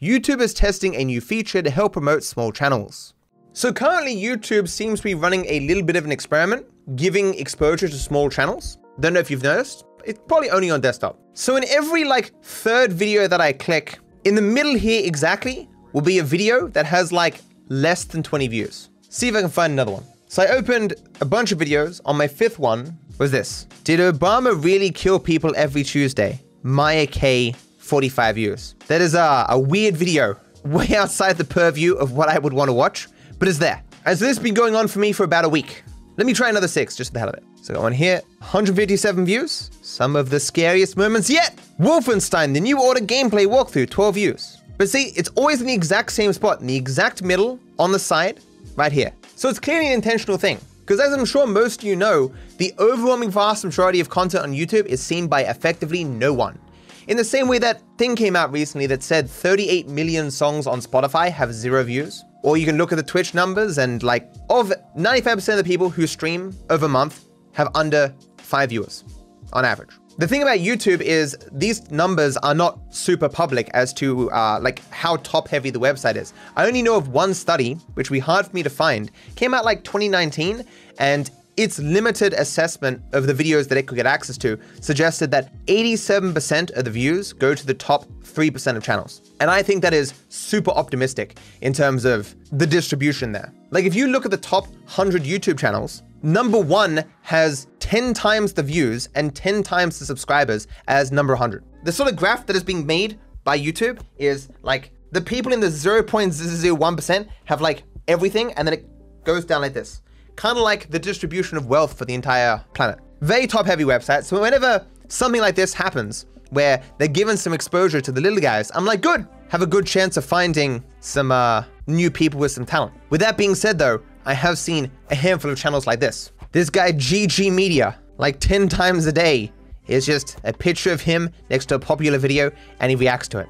YouTube 0.00 0.40
is 0.40 0.54
testing 0.54 0.94
a 0.94 1.04
new 1.04 1.20
feature 1.20 1.60
to 1.60 1.70
help 1.70 1.94
promote 1.94 2.22
small 2.22 2.52
channels. 2.52 3.14
So 3.52 3.72
currently 3.72 4.14
YouTube 4.14 4.68
seems 4.68 5.00
to 5.00 5.04
be 5.04 5.16
running 5.16 5.44
a 5.46 5.58
little 5.60 5.82
bit 5.82 5.96
of 5.96 6.04
an 6.04 6.12
experiment, 6.12 6.66
giving 6.94 7.34
exposure 7.34 7.88
to 7.88 7.98
small 7.98 8.30
channels. 8.30 8.78
Don't 9.00 9.14
know 9.14 9.20
if 9.20 9.28
you've 9.28 9.42
noticed, 9.42 9.84
it's 10.04 10.20
probably 10.28 10.50
only 10.50 10.70
on 10.70 10.80
desktop. 10.80 11.18
So 11.32 11.56
in 11.56 11.64
every 11.64 12.04
like 12.04 12.32
third 12.44 12.92
video 12.92 13.26
that 13.26 13.40
I 13.40 13.52
click, 13.52 13.98
in 14.22 14.36
the 14.36 14.42
middle 14.42 14.76
here 14.76 15.04
exactly 15.04 15.68
will 15.92 16.02
be 16.02 16.20
a 16.20 16.24
video 16.24 16.68
that 16.68 16.86
has 16.86 17.10
like 17.10 17.40
less 17.68 18.04
than 18.04 18.22
20 18.22 18.46
views. 18.46 18.90
See 19.08 19.26
if 19.26 19.34
I 19.34 19.40
can 19.40 19.50
find 19.50 19.72
another 19.72 19.90
one. 19.90 20.04
So 20.36 20.42
I 20.42 20.48
opened 20.48 20.92
a 21.22 21.24
bunch 21.24 21.50
of 21.50 21.58
videos. 21.58 22.02
On 22.04 22.14
my 22.14 22.28
fifth 22.28 22.58
one 22.58 22.98
was 23.16 23.30
this. 23.30 23.66
Did 23.84 24.00
Obama 24.00 24.62
really 24.62 24.90
kill 24.90 25.18
people 25.18 25.54
every 25.56 25.82
Tuesday? 25.82 26.38
Maya 26.62 27.06
K, 27.06 27.52
45 27.78 28.34
views. 28.34 28.74
That 28.86 29.00
is 29.00 29.14
a, 29.14 29.46
a 29.48 29.58
weird 29.58 29.96
video, 29.96 30.36
way 30.64 30.94
outside 30.94 31.38
the 31.38 31.44
purview 31.44 31.94
of 31.94 32.12
what 32.12 32.28
I 32.28 32.38
would 32.38 32.52
want 32.52 32.68
to 32.68 32.74
watch, 32.74 33.08
but 33.38 33.48
it's 33.48 33.56
there. 33.56 33.82
And 34.04 34.18
so 34.18 34.26
this 34.26 34.36
has 34.36 34.44
been 34.44 34.52
going 34.52 34.76
on 34.76 34.88
for 34.88 34.98
me 34.98 35.12
for 35.12 35.24
about 35.24 35.46
a 35.46 35.48
week. 35.48 35.82
Let 36.18 36.26
me 36.26 36.34
try 36.34 36.50
another 36.50 36.68
six, 36.68 36.96
just 36.96 37.12
for 37.12 37.14
the 37.14 37.20
hell 37.20 37.30
of 37.30 37.36
it. 37.36 37.44
So 37.62 37.72
go 37.72 37.80
on 37.80 37.92
here, 37.94 38.20
157 38.40 39.24
views. 39.24 39.70
Some 39.80 40.16
of 40.16 40.28
the 40.28 40.38
scariest 40.38 40.98
moments 40.98 41.30
yet. 41.30 41.58
Wolfenstein, 41.80 42.52
the 42.52 42.60
new 42.60 42.78
order 42.78 43.00
gameplay 43.00 43.46
walkthrough, 43.46 43.88
12 43.88 44.14
views. 44.14 44.58
But 44.76 44.90
see, 44.90 45.14
it's 45.16 45.30
always 45.30 45.62
in 45.62 45.66
the 45.66 45.72
exact 45.72 46.12
same 46.12 46.34
spot, 46.34 46.60
in 46.60 46.66
the 46.66 46.76
exact 46.76 47.22
middle, 47.22 47.58
on 47.78 47.90
the 47.90 47.98
side, 47.98 48.40
right 48.76 48.92
here. 48.92 49.14
So 49.36 49.50
it's 49.50 49.60
clearly 49.60 49.88
an 49.88 49.92
intentional 49.92 50.38
thing. 50.38 50.58
Because 50.80 50.98
as 50.98 51.12
I'm 51.12 51.26
sure 51.26 51.46
most 51.46 51.80
of 51.80 51.84
you 51.84 51.94
know, 51.94 52.32
the 52.56 52.72
overwhelming 52.78 53.30
vast 53.30 53.64
majority 53.64 54.00
of 54.00 54.08
content 54.08 54.44
on 54.44 54.52
YouTube 54.52 54.86
is 54.86 55.02
seen 55.02 55.28
by 55.28 55.42
effectively 55.42 56.04
no 56.04 56.32
one. 56.32 56.58
In 57.06 57.18
the 57.18 57.24
same 57.24 57.46
way 57.46 57.58
that 57.58 57.82
thing 57.98 58.16
came 58.16 58.34
out 58.34 58.50
recently 58.50 58.86
that 58.86 59.02
said 59.02 59.28
38 59.28 59.88
million 59.88 60.30
songs 60.30 60.66
on 60.66 60.80
Spotify 60.80 61.30
have 61.30 61.52
zero 61.52 61.84
views. 61.84 62.24
Or 62.42 62.56
you 62.56 62.64
can 62.64 62.78
look 62.78 62.92
at 62.92 62.96
the 62.96 63.02
Twitch 63.02 63.34
numbers 63.34 63.76
and 63.78 64.02
like 64.02 64.32
of 64.48 64.72
95% 64.96 65.48
of 65.50 65.56
the 65.58 65.64
people 65.64 65.90
who 65.90 66.06
stream 66.06 66.56
over 66.70 66.86
a 66.86 66.88
month 66.88 67.26
have 67.52 67.68
under 67.74 68.14
five 68.38 68.70
viewers 68.70 69.04
on 69.52 69.64
average. 69.64 69.90
The 70.18 70.26
thing 70.26 70.40
about 70.40 70.60
YouTube 70.60 71.02
is 71.02 71.36
these 71.52 71.90
numbers 71.90 72.38
are 72.38 72.54
not 72.54 72.78
super 72.88 73.28
public 73.28 73.68
as 73.74 73.92
to 73.94 74.30
uh, 74.30 74.58
like 74.62 74.80
how 74.88 75.16
top 75.18 75.46
heavy 75.46 75.68
the 75.68 75.78
website 75.78 76.16
is. 76.16 76.32
I 76.56 76.66
only 76.66 76.80
know 76.80 76.96
of 76.96 77.08
one 77.08 77.34
study, 77.34 77.74
which 77.94 78.10
we 78.10 78.18
hard 78.18 78.46
for 78.46 78.52
me 78.54 78.62
to 78.62 78.70
find, 78.70 79.10
came 79.34 79.52
out 79.52 79.66
like 79.66 79.84
2019, 79.84 80.64
and 80.98 81.30
its 81.56 81.78
limited 81.78 82.34
assessment 82.34 83.02
of 83.12 83.26
the 83.26 83.32
videos 83.32 83.68
that 83.68 83.78
it 83.78 83.86
could 83.86 83.96
get 83.96 84.06
access 84.06 84.36
to 84.38 84.58
suggested 84.80 85.30
that 85.30 85.52
87% 85.66 86.76
of 86.76 86.84
the 86.84 86.90
views 86.90 87.32
go 87.32 87.54
to 87.54 87.66
the 87.66 87.74
top 87.74 88.04
3% 88.22 88.76
of 88.76 88.82
channels. 88.82 89.22
And 89.40 89.50
I 89.50 89.62
think 89.62 89.82
that 89.82 89.94
is 89.94 90.12
super 90.28 90.70
optimistic 90.72 91.38
in 91.62 91.72
terms 91.72 92.04
of 92.04 92.34
the 92.52 92.66
distribution 92.66 93.32
there. 93.32 93.52
Like 93.70 93.84
if 93.84 93.94
you 93.94 94.08
look 94.08 94.24
at 94.24 94.30
the 94.30 94.36
top 94.36 94.66
100 94.66 95.22
YouTube 95.22 95.58
channels, 95.58 96.02
number 96.22 96.58
one 96.58 97.04
has 97.22 97.68
10 97.80 98.14
times 98.14 98.52
the 98.52 98.62
views 98.62 99.08
and 99.14 99.34
10 99.34 99.62
times 99.62 99.98
the 99.98 100.04
subscribers 100.04 100.66
as 100.88 101.10
number 101.10 101.32
100. 101.32 101.64
The 101.84 101.92
sort 101.92 102.10
of 102.10 102.16
graph 102.16 102.46
that 102.46 102.56
is 102.56 102.64
being 102.64 102.84
made 102.84 103.18
by 103.44 103.58
YouTube 103.58 104.00
is 104.18 104.48
like 104.62 104.90
the 105.12 105.20
people 105.20 105.52
in 105.52 105.60
the 105.60 105.68
0.001% 105.68 107.28
have 107.44 107.60
like 107.60 107.84
everything 108.08 108.52
and 108.54 108.66
then 108.66 108.74
it 108.74 109.24
goes 109.24 109.44
down 109.44 109.62
like 109.62 109.72
this. 109.72 110.02
Kind 110.36 110.58
of 110.58 110.64
like 110.64 110.90
the 110.90 110.98
distribution 110.98 111.56
of 111.56 111.66
wealth 111.66 111.96
for 111.96 112.04
the 112.04 112.14
entire 112.14 112.62
planet. 112.74 112.98
Very 113.22 113.46
top 113.46 113.66
heavy 113.66 113.84
website. 113.84 114.24
So 114.24 114.40
whenever 114.40 114.86
something 115.08 115.40
like 115.40 115.54
this 115.54 115.72
happens, 115.72 116.26
where 116.50 116.82
they're 116.98 117.08
given 117.08 117.36
some 117.36 117.52
exposure 117.52 118.00
to 118.00 118.12
the 118.12 118.20
little 118.20 118.38
guys, 118.38 118.70
I'm 118.74 118.84
like, 118.84 119.00
good, 119.00 119.26
have 119.48 119.62
a 119.62 119.66
good 119.66 119.86
chance 119.86 120.16
of 120.16 120.24
finding 120.24 120.84
some 121.00 121.32
uh, 121.32 121.64
new 121.86 122.10
people 122.10 122.38
with 122.38 122.52
some 122.52 122.66
talent. 122.66 122.94
With 123.10 123.20
that 123.20 123.36
being 123.36 123.54
said 123.54 123.78
though, 123.78 124.00
I 124.24 124.34
have 124.34 124.58
seen 124.58 124.90
a 125.10 125.14
handful 125.14 125.50
of 125.50 125.58
channels 125.58 125.86
like 125.86 126.00
this. 126.00 126.32
This 126.52 126.70
guy, 126.70 126.92
GG 126.92 127.52
Media, 127.52 127.98
like 128.18 128.38
10 128.40 128.68
times 128.68 129.06
a 129.06 129.12
day, 129.12 129.52
is 129.86 130.04
just 130.04 130.38
a 130.44 130.52
picture 130.52 130.92
of 130.92 131.00
him 131.00 131.30
next 131.48 131.66
to 131.66 131.76
a 131.76 131.78
popular 131.78 132.18
video 132.18 132.50
and 132.80 132.90
he 132.90 132.96
reacts 132.96 133.28
to 133.28 133.38
it. 133.38 133.48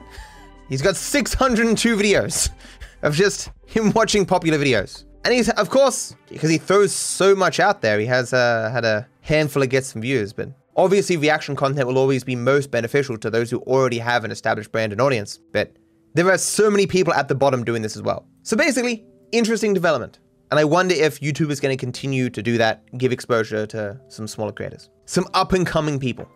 He's 0.69 0.83
got 0.83 0.97
602 0.97 1.97
videos 1.97 2.51
of 3.03 3.15
just 3.15 3.51
him 3.67 3.91
watching 3.93 4.27
popular 4.27 4.59
videos. 4.59 5.05
And 5.27 5.35
he's, 5.35 5.49
of 5.49 5.71
course, 5.71 6.15
because 6.29 6.51
he 6.51 6.57
throws 6.57 6.93
so 6.93 7.35
much 7.35 7.59
out 7.59 7.81
there, 7.81 7.99
he 7.99 8.07
has 8.07 8.33
uh, 8.33 8.71
had 8.73 8.85
a 8.85 9.09
handful 9.23 9.61
of 9.61 9.69
gets 9.69 9.89
some 9.89 10.01
views, 10.01 10.33
but 10.33 10.51
obviously 10.77 11.17
reaction 11.17 11.57
content 11.57 11.89
will 11.89 11.99
always 11.99 12.23
be 12.23 12.37
most 12.37 12.71
beneficial 12.71 13.19
to 13.19 13.29
those 13.29 13.51
who 13.51 13.59
already 13.63 13.99
have 13.99 14.23
an 14.23 14.31
established 14.31 14.71
brand 14.71 14.93
and 14.93 15.01
audience, 15.01 15.41
but 15.51 15.73
there 16.15 16.31
are 16.31 16.39
so 16.39 16.71
many 16.71 16.87
people 16.87 17.13
at 17.13 17.27
the 17.27 17.35
bottom 17.35 17.65
doing 17.65 17.83
this 17.83 17.97
as 17.97 18.03
well. 18.03 18.25
So 18.45 18.57
basically, 18.57 19.05
interesting 19.33 19.75
development. 19.75 20.21
And 20.53 20.61
I 20.61 20.65
wonder 20.65 20.95
if 20.95 21.19
YouTube 21.19 21.51
is 21.51 21.59
going 21.59 21.77
to 21.77 21.85
continue 21.85 22.31
to 22.31 22.41
do 22.41 22.57
that, 22.59 22.85
give 22.97 23.11
exposure 23.11 23.67
to 23.67 24.01
some 24.07 24.29
smaller 24.29 24.53
creators, 24.53 24.91
some 25.07 25.27
up 25.35 25.53
and 25.53 25.67
coming 25.67 25.99
people. 25.99 26.29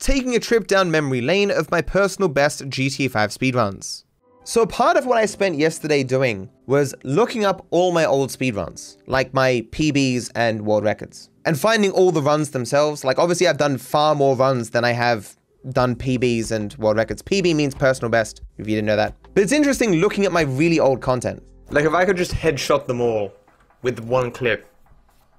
Taking 0.00 0.36
a 0.36 0.38
trip 0.38 0.66
down 0.66 0.90
memory 0.90 1.22
lane 1.22 1.50
of 1.50 1.70
my 1.70 1.80
personal 1.80 2.28
best 2.28 2.68
GTA 2.68 3.10
5 3.10 3.30
speedruns. 3.30 4.04
So 4.48 4.64
part 4.64 4.96
of 4.96 5.04
what 5.04 5.18
I 5.18 5.26
spent 5.26 5.58
yesterday 5.58 6.02
doing 6.02 6.48
was 6.64 6.94
looking 7.04 7.44
up 7.44 7.66
all 7.68 7.92
my 7.92 8.06
old 8.06 8.30
speedruns, 8.30 8.96
like 9.06 9.34
my 9.34 9.66
PBs 9.72 10.30
and 10.34 10.64
world 10.64 10.84
records, 10.84 11.28
and 11.44 11.60
finding 11.60 11.90
all 11.90 12.12
the 12.12 12.22
runs 12.22 12.52
themselves. 12.52 13.04
Like 13.04 13.18
obviously 13.18 13.46
I've 13.46 13.58
done 13.58 13.76
far 13.76 14.14
more 14.14 14.34
runs 14.36 14.70
than 14.70 14.86
I 14.86 14.92
have 14.92 15.36
done 15.68 15.94
PBs 15.94 16.50
and 16.50 16.74
world 16.78 16.96
records. 16.96 17.20
PB 17.20 17.54
means 17.56 17.74
personal 17.74 18.08
best, 18.08 18.40
if 18.56 18.66
you 18.66 18.74
didn't 18.74 18.86
know 18.86 18.96
that. 18.96 19.14
But 19.34 19.42
it's 19.42 19.52
interesting 19.52 19.96
looking 19.96 20.24
at 20.24 20.32
my 20.32 20.44
really 20.44 20.80
old 20.80 21.02
content. 21.02 21.42
Like 21.68 21.84
if 21.84 21.92
I 21.92 22.06
could 22.06 22.16
just 22.16 22.32
headshot 22.32 22.86
them 22.86 23.02
all 23.02 23.34
with 23.82 24.00
one 24.00 24.30
clip, 24.30 24.66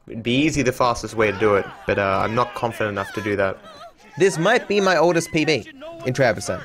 it'd 0.05 0.21
be 0.21 0.35
easy 0.35 0.61
the 0.61 0.71
fastest 0.71 1.15
way 1.15 1.31
to 1.31 1.39
do 1.39 1.55
it, 1.55 1.65
but 1.87 1.97
uh, 1.97 2.21
I'm 2.23 2.35
not 2.35 2.53
confident 2.53 2.91
enough 2.91 3.11
to 3.13 3.23
do 3.23 3.35
that. 3.37 3.57
This 4.19 4.37
might 4.37 4.67
be 4.67 4.79
my 4.79 4.97
oldest 4.97 5.31
PB 5.31 6.05
in 6.05 6.13
Trevor%. 6.13 6.63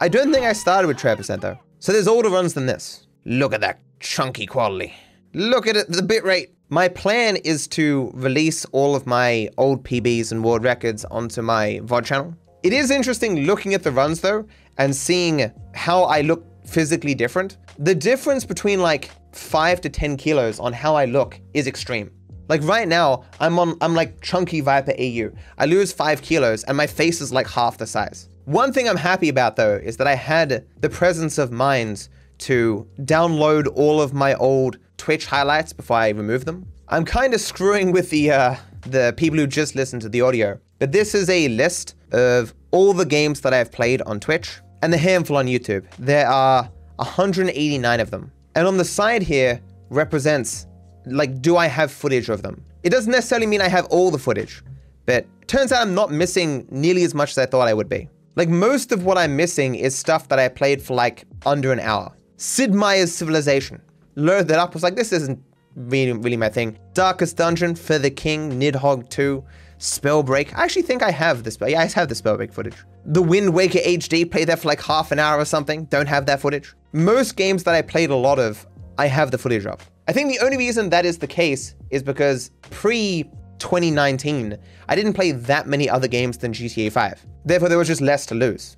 I 0.00 0.08
don't 0.08 0.32
think 0.32 0.44
I 0.44 0.54
started 0.54 0.88
with 0.88 0.98
Trevor% 0.98 1.40
though. 1.40 1.56
So 1.78 1.92
there's 1.92 2.08
older 2.08 2.30
runs 2.30 2.54
than 2.54 2.66
this. 2.66 3.06
Look 3.24 3.52
at 3.52 3.60
that 3.60 3.80
chunky 4.00 4.46
quality. 4.46 4.94
Look 5.34 5.66
at 5.66 5.76
it, 5.76 5.90
the 5.90 6.02
bitrate. 6.02 6.50
My 6.70 6.88
plan 6.88 7.36
is 7.36 7.68
to 7.68 8.10
release 8.14 8.64
all 8.66 8.96
of 8.96 9.06
my 9.06 9.48
old 9.58 9.84
PBs 9.84 10.32
and 10.32 10.42
world 10.42 10.64
records 10.64 11.04
onto 11.06 11.42
my 11.42 11.80
VOD 11.84 12.04
channel. 12.04 12.34
It 12.62 12.72
is 12.72 12.90
interesting 12.90 13.44
looking 13.44 13.74
at 13.74 13.82
the 13.82 13.90
runs 13.90 14.20
though 14.20 14.46
and 14.78 14.94
seeing 14.94 15.52
how 15.74 16.04
I 16.04 16.22
look 16.22 16.44
physically 16.66 17.14
different. 17.14 17.58
The 17.78 17.94
difference 17.94 18.44
between 18.44 18.80
like 18.80 19.10
five 19.32 19.80
to 19.82 19.90
10 19.90 20.16
kilos 20.16 20.58
on 20.58 20.72
how 20.72 20.94
I 20.94 21.04
look 21.04 21.40
is 21.52 21.66
extreme. 21.66 22.10
Like 22.48 22.62
right 22.62 22.88
now, 22.88 23.24
I'm 23.40 23.58
on, 23.58 23.76
I'm 23.80 23.94
like 23.94 24.20
chunky 24.20 24.60
Viper 24.60 24.92
AU. 24.98 25.30
I 25.58 25.66
lose 25.66 25.92
five 25.92 26.22
kilos 26.22 26.64
and 26.64 26.76
my 26.76 26.86
face 26.86 27.20
is 27.20 27.32
like 27.32 27.48
half 27.48 27.78
the 27.78 27.86
size. 27.86 28.28
One 28.46 28.74
thing 28.74 28.86
I'm 28.90 28.98
happy 28.98 29.30
about 29.30 29.56
though 29.56 29.76
is 29.76 29.96
that 29.96 30.06
I 30.06 30.14
had 30.14 30.66
the 30.80 30.90
presence 30.90 31.38
of 31.38 31.50
mind 31.50 32.08
to 32.38 32.86
download 33.00 33.68
all 33.74 34.02
of 34.02 34.12
my 34.12 34.34
old 34.34 34.76
Twitch 34.98 35.24
highlights 35.24 35.72
before 35.72 35.96
I 35.96 36.10
remove 36.10 36.44
them. 36.44 36.66
I'm 36.88 37.06
kind 37.06 37.32
of 37.32 37.40
screwing 37.40 37.90
with 37.90 38.10
the 38.10 38.32
uh, 38.32 38.56
the 38.82 39.14
people 39.16 39.38
who 39.38 39.46
just 39.46 39.74
listen 39.74 39.98
to 40.00 40.10
the 40.10 40.20
audio, 40.20 40.60
but 40.78 40.92
this 40.92 41.14
is 41.14 41.30
a 41.30 41.48
list 41.48 41.94
of 42.12 42.52
all 42.70 42.92
the 42.92 43.06
games 43.06 43.40
that 43.40 43.54
I've 43.54 43.72
played 43.72 44.02
on 44.02 44.20
Twitch 44.20 44.60
and 44.82 44.92
the 44.92 44.98
handful 44.98 45.38
on 45.38 45.46
YouTube. 45.46 45.86
There 45.98 46.28
are 46.28 46.68
189 46.96 48.00
of 48.00 48.10
them, 48.10 48.30
and 48.54 48.66
on 48.66 48.76
the 48.76 48.84
side 48.84 49.22
here 49.22 49.58
represents 49.88 50.66
like 51.06 51.40
do 51.40 51.56
I 51.56 51.66
have 51.66 51.90
footage 51.90 52.28
of 52.28 52.42
them? 52.42 52.62
It 52.82 52.90
doesn't 52.90 53.10
necessarily 53.10 53.46
mean 53.46 53.62
I 53.62 53.68
have 53.68 53.86
all 53.86 54.10
the 54.10 54.18
footage, 54.18 54.62
but 55.06 55.26
turns 55.46 55.72
out 55.72 55.80
I'm 55.80 55.94
not 55.94 56.12
missing 56.12 56.66
nearly 56.70 57.04
as 57.04 57.14
much 57.14 57.30
as 57.30 57.38
I 57.38 57.46
thought 57.46 57.68
I 57.68 57.72
would 57.72 57.88
be. 57.88 58.10
Like 58.36 58.48
most 58.48 58.90
of 58.92 59.04
what 59.04 59.16
I'm 59.16 59.36
missing 59.36 59.74
is 59.74 59.96
stuff 59.96 60.28
that 60.28 60.38
I 60.38 60.48
played 60.48 60.82
for 60.82 60.94
like 60.94 61.24
under 61.46 61.72
an 61.72 61.80
hour. 61.80 62.12
Sid 62.36 62.74
Meier's 62.74 63.12
Civilization. 63.12 63.80
Loaded 64.16 64.48
that 64.48 64.58
up, 64.58 64.74
was 64.74 64.82
like, 64.82 64.96
this 64.96 65.12
isn't 65.12 65.40
really, 65.76 66.12
really 66.12 66.36
my 66.36 66.48
thing. 66.48 66.78
Darkest 66.94 67.36
Dungeon, 67.36 67.74
For 67.74 67.98
the 67.98 68.10
King, 68.10 68.60
Nidhogg 68.60 69.08
2, 69.08 69.44
Spellbreak. 69.78 70.56
I 70.56 70.64
actually 70.64 70.82
think 70.82 71.02
I 71.02 71.10
have 71.10 71.42
the 71.42 71.50
spell. 71.50 71.68
yeah, 71.68 71.80
I 71.80 71.86
have 71.86 72.08
the 72.08 72.14
Spellbreak 72.14 72.52
footage. 72.52 72.76
The 73.06 73.22
Wind 73.22 73.52
Waker 73.52 73.80
HD, 73.80 74.28
played 74.30 74.48
that 74.48 74.60
for 74.60 74.68
like 74.68 74.82
half 74.82 75.12
an 75.12 75.18
hour 75.18 75.38
or 75.38 75.44
something. 75.44 75.84
Don't 75.86 76.06
have 76.06 76.26
that 76.26 76.40
footage. 76.40 76.74
Most 76.92 77.36
games 77.36 77.64
that 77.64 77.74
I 77.74 77.82
played 77.82 78.10
a 78.10 78.16
lot 78.16 78.38
of, 78.38 78.66
I 78.98 79.06
have 79.06 79.30
the 79.30 79.38
footage 79.38 79.66
of. 79.66 79.78
I 80.06 80.12
think 80.12 80.30
the 80.30 80.44
only 80.44 80.56
reason 80.56 80.90
that 80.90 81.04
is 81.04 81.18
the 81.18 81.26
case 81.26 81.74
is 81.90 82.02
because 82.02 82.50
pre 82.70 83.24
2019, 83.58 84.58
I 84.88 84.96
didn't 84.96 85.14
play 85.14 85.32
that 85.32 85.66
many 85.66 85.88
other 85.88 86.08
games 86.08 86.38
than 86.38 86.52
GTA 86.52 86.90
5. 86.90 87.26
Therefore, 87.44 87.68
there 87.68 87.78
was 87.78 87.88
just 87.88 88.00
less 88.00 88.26
to 88.26 88.34
lose. 88.34 88.76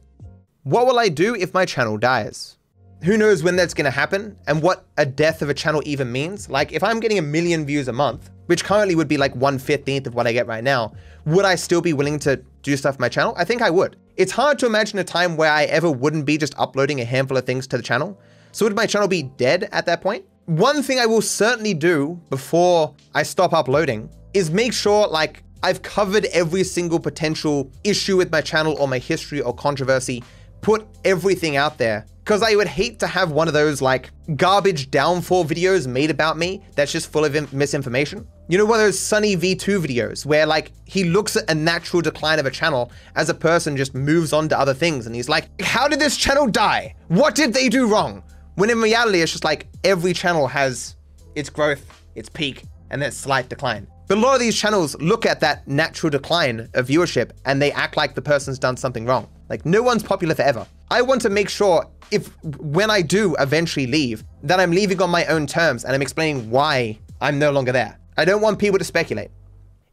What 0.65 0.87
will 0.87 0.99
I 0.99 1.09
do 1.09 1.35
if 1.35 1.55
my 1.55 1.65
channel 1.65 1.97
dies? 1.97 2.59
Who 3.05 3.17
knows 3.17 3.43
when 3.43 3.57
that's 3.57 3.75
gonna 3.75 3.91
happen 3.91 4.37
and 4.47 4.63
what 4.63 4.87
a 4.97 5.05
death 5.05 5.43
of 5.43 5.51
a 5.51 5.55
channel 5.55 5.83
even 5.85 6.11
means? 6.11 6.49
Like, 6.49 6.73
if 6.73 6.83
I'm 6.83 6.99
getting 6.99 7.19
a 7.19 7.23
million 7.23 7.67
views 7.67 7.89
a 7.89 7.93
month, 7.93 8.31
which 8.47 8.65
currently 8.65 8.95
would 8.95 9.09
be 9.09 9.19
like 9.19 9.35
1/15th 9.35 10.07
of 10.07 10.15
what 10.15 10.27
I 10.27 10.33
get 10.33 10.47
right 10.47 10.65
now, 10.65 10.93
would 11.25 11.45
I 11.45 11.57
still 11.57 11.81
be 11.81 11.93
willing 11.93 12.19
to 12.21 12.41
do 12.63 12.77
stuff 12.77 12.95
on 12.95 13.01
my 13.01 13.09
channel? 13.09 13.35
I 13.37 13.45
think 13.45 13.61
I 13.61 13.71
would. 13.71 13.97
It's 14.17 14.33
hard 14.33 14.59
to 14.61 14.67
imagine 14.67 14.99
a 14.99 15.05
time 15.05 15.37
where 15.37 15.53
I 15.53 15.65
ever 15.65 15.91
wouldn't 15.91 16.25
be 16.25 16.39
just 16.39 16.55
uploading 16.57 17.01
a 17.01 17.05
handful 17.05 17.37
of 17.37 17.45
things 17.45 17.67
to 17.69 17.77
the 17.77 17.83
channel. 17.83 18.19
So 18.53 18.65
would 18.65 18.75
my 18.75 18.87
channel 18.87 19.09
be 19.09 19.25
dead 19.25 19.69
at 19.73 19.85
that 19.87 20.01
point? 20.01 20.25
One 20.47 20.81
thing 20.81 21.01
I 21.01 21.07
will 21.07 21.23
certainly 21.23 21.75
do 21.75 22.21
before 22.31 22.95
I 23.17 23.25
stop 23.25 23.53
uploading 23.53 24.09
is 24.33 24.49
make 24.49 24.73
sure 24.73 25.09
like 25.09 25.43
I've 25.65 25.83
covered 25.83 26.27
every 26.27 26.63
single 26.63 27.01
potential 27.01 27.73
issue 27.83 28.17
with 28.17 28.31
my 28.31 28.43
channel 28.43 28.77
or 28.79 28.87
my 28.87 28.99
history 28.99 29.41
or 29.41 29.53
controversy 29.53 30.23
put 30.61 30.87
everything 31.05 31.57
out 31.57 31.79
there 31.79 32.07
because 32.23 32.45
I 32.45 32.55
would 32.55 32.69
hate 32.69 33.01
to 33.01 33.09
have 33.09 33.33
one 33.33 33.49
of 33.49 33.55
those 33.55 33.83
like 33.83 34.11
garbage 34.37 34.93
downfall 34.93 35.45
videos 35.45 35.89
made 35.89 36.13
about 36.13 36.39
me 36.39 36.63
that's 36.77 36.93
just 36.93 37.11
full 37.11 37.25
of 37.25 37.53
misinformation. 37.53 38.25
You 38.49 38.59
know, 38.59 38.67
one 38.67 38.79
of 38.79 38.87
those 38.87 39.01
Sunny 39.01 39.37
V2 39.37 39.85
videos 39.85 40.25
where 40.25 40.47
like 40.47 40.71
he 40.85 41.03
looks 41.03 41.35
at 41.35 41.51
a 41.51 41.55
natural 41.57 42.03
decline 42.03 42.39
of 42.39 42.47
a 42.47 42.53
channel 42.53 42.93
as 43.17 43.29
a 43.31 43.35
person 43.35 43.77
just 43.77 43.97
moves 43.97 44.33
on 44.33 44.49
to 44.51 44.59
other 44.59 44.75
things 44.75 45.07
and 45.07 45.15
he's 45.17 45.29
like, 45.29 45.61
how 45.61 45.89
did 45.89 45.99
this 45.99 46.17
channel 46.17 46.47
die? 46.47 46.95
What 47.09 47.35
did 47.35 47.53
they 47.53 47.69
do 47.69 47.89
wrong? 47.89 48.23
When 48.57 48.71
in 48.71 48.81
reality, 48.81 49.21
it's 49.21 49.33
just 49.33 49.45
like 49.45 49.69
every 49.85 50.15
channel 50.15 50.47
has 50.47 50.97
its 51.35 51.51
growth, 51.51 51.85
its 52.15 52.31
peak, 52.31 52.65
and 52.89 53.03
then 53.03 53.13
slight 53.13 53.51
decline. 53.51 53.87
But 54.09 54.17
a 54.17 54.21
lot 54.21 54.33
of 54.33 54.41
these 54.41 54.57
channels 54.57 54.97
look 54.99 55.27
at 55.27 55.41
that 55.41 55.69
natural 55.69 56.09
decline 56.09 56.69
of 56.73 56.89
viewership 56.89 57.33
and 57.45 57.61
they 57.61 57.71
act 57.73 57.99
like 57.99 58.15
the 58.15 58.23
person's 58.23 58.59
done 58.59 58.79
something 58.79 59.05
wrong. 59.05 59.29
Like 59.51 59.67
no 59.67 59.83
one's 59.83 60.03
popular 60.03 60.35
forever. 60.35 60.67
I 60.91 61.03
want 61.03 61.21
to 61.23 61.29
make 61.29 61.51
sure 61.51 61.87
if 62.11 62.31
when 62.45 62.91
I 62.91 63.03
do 63.03 63.37
eventually 63.41 63.87
leave, 63.87 64.25
that 64.43 64.59
I'm 64.59 64.71
leaving 64.71 65.03
on 65.03 65.11
my 65.11 65.27
own 65.27 65.47
terms 65.47 65.85
and 65.85 65.95
I'm 65.95 66.01
explaining 66.01 66.49
why 66.51 66.99
I'm 67.21 67.39
no 67.39 67.51
longer 67.51 67.73
there. 67.73 67.99
I 68.17 68.25
don't 68.25 68.41
want 68.41 68.59
people 68.59 68.79
to 68.79 68.85
speculate. 68.85 69.31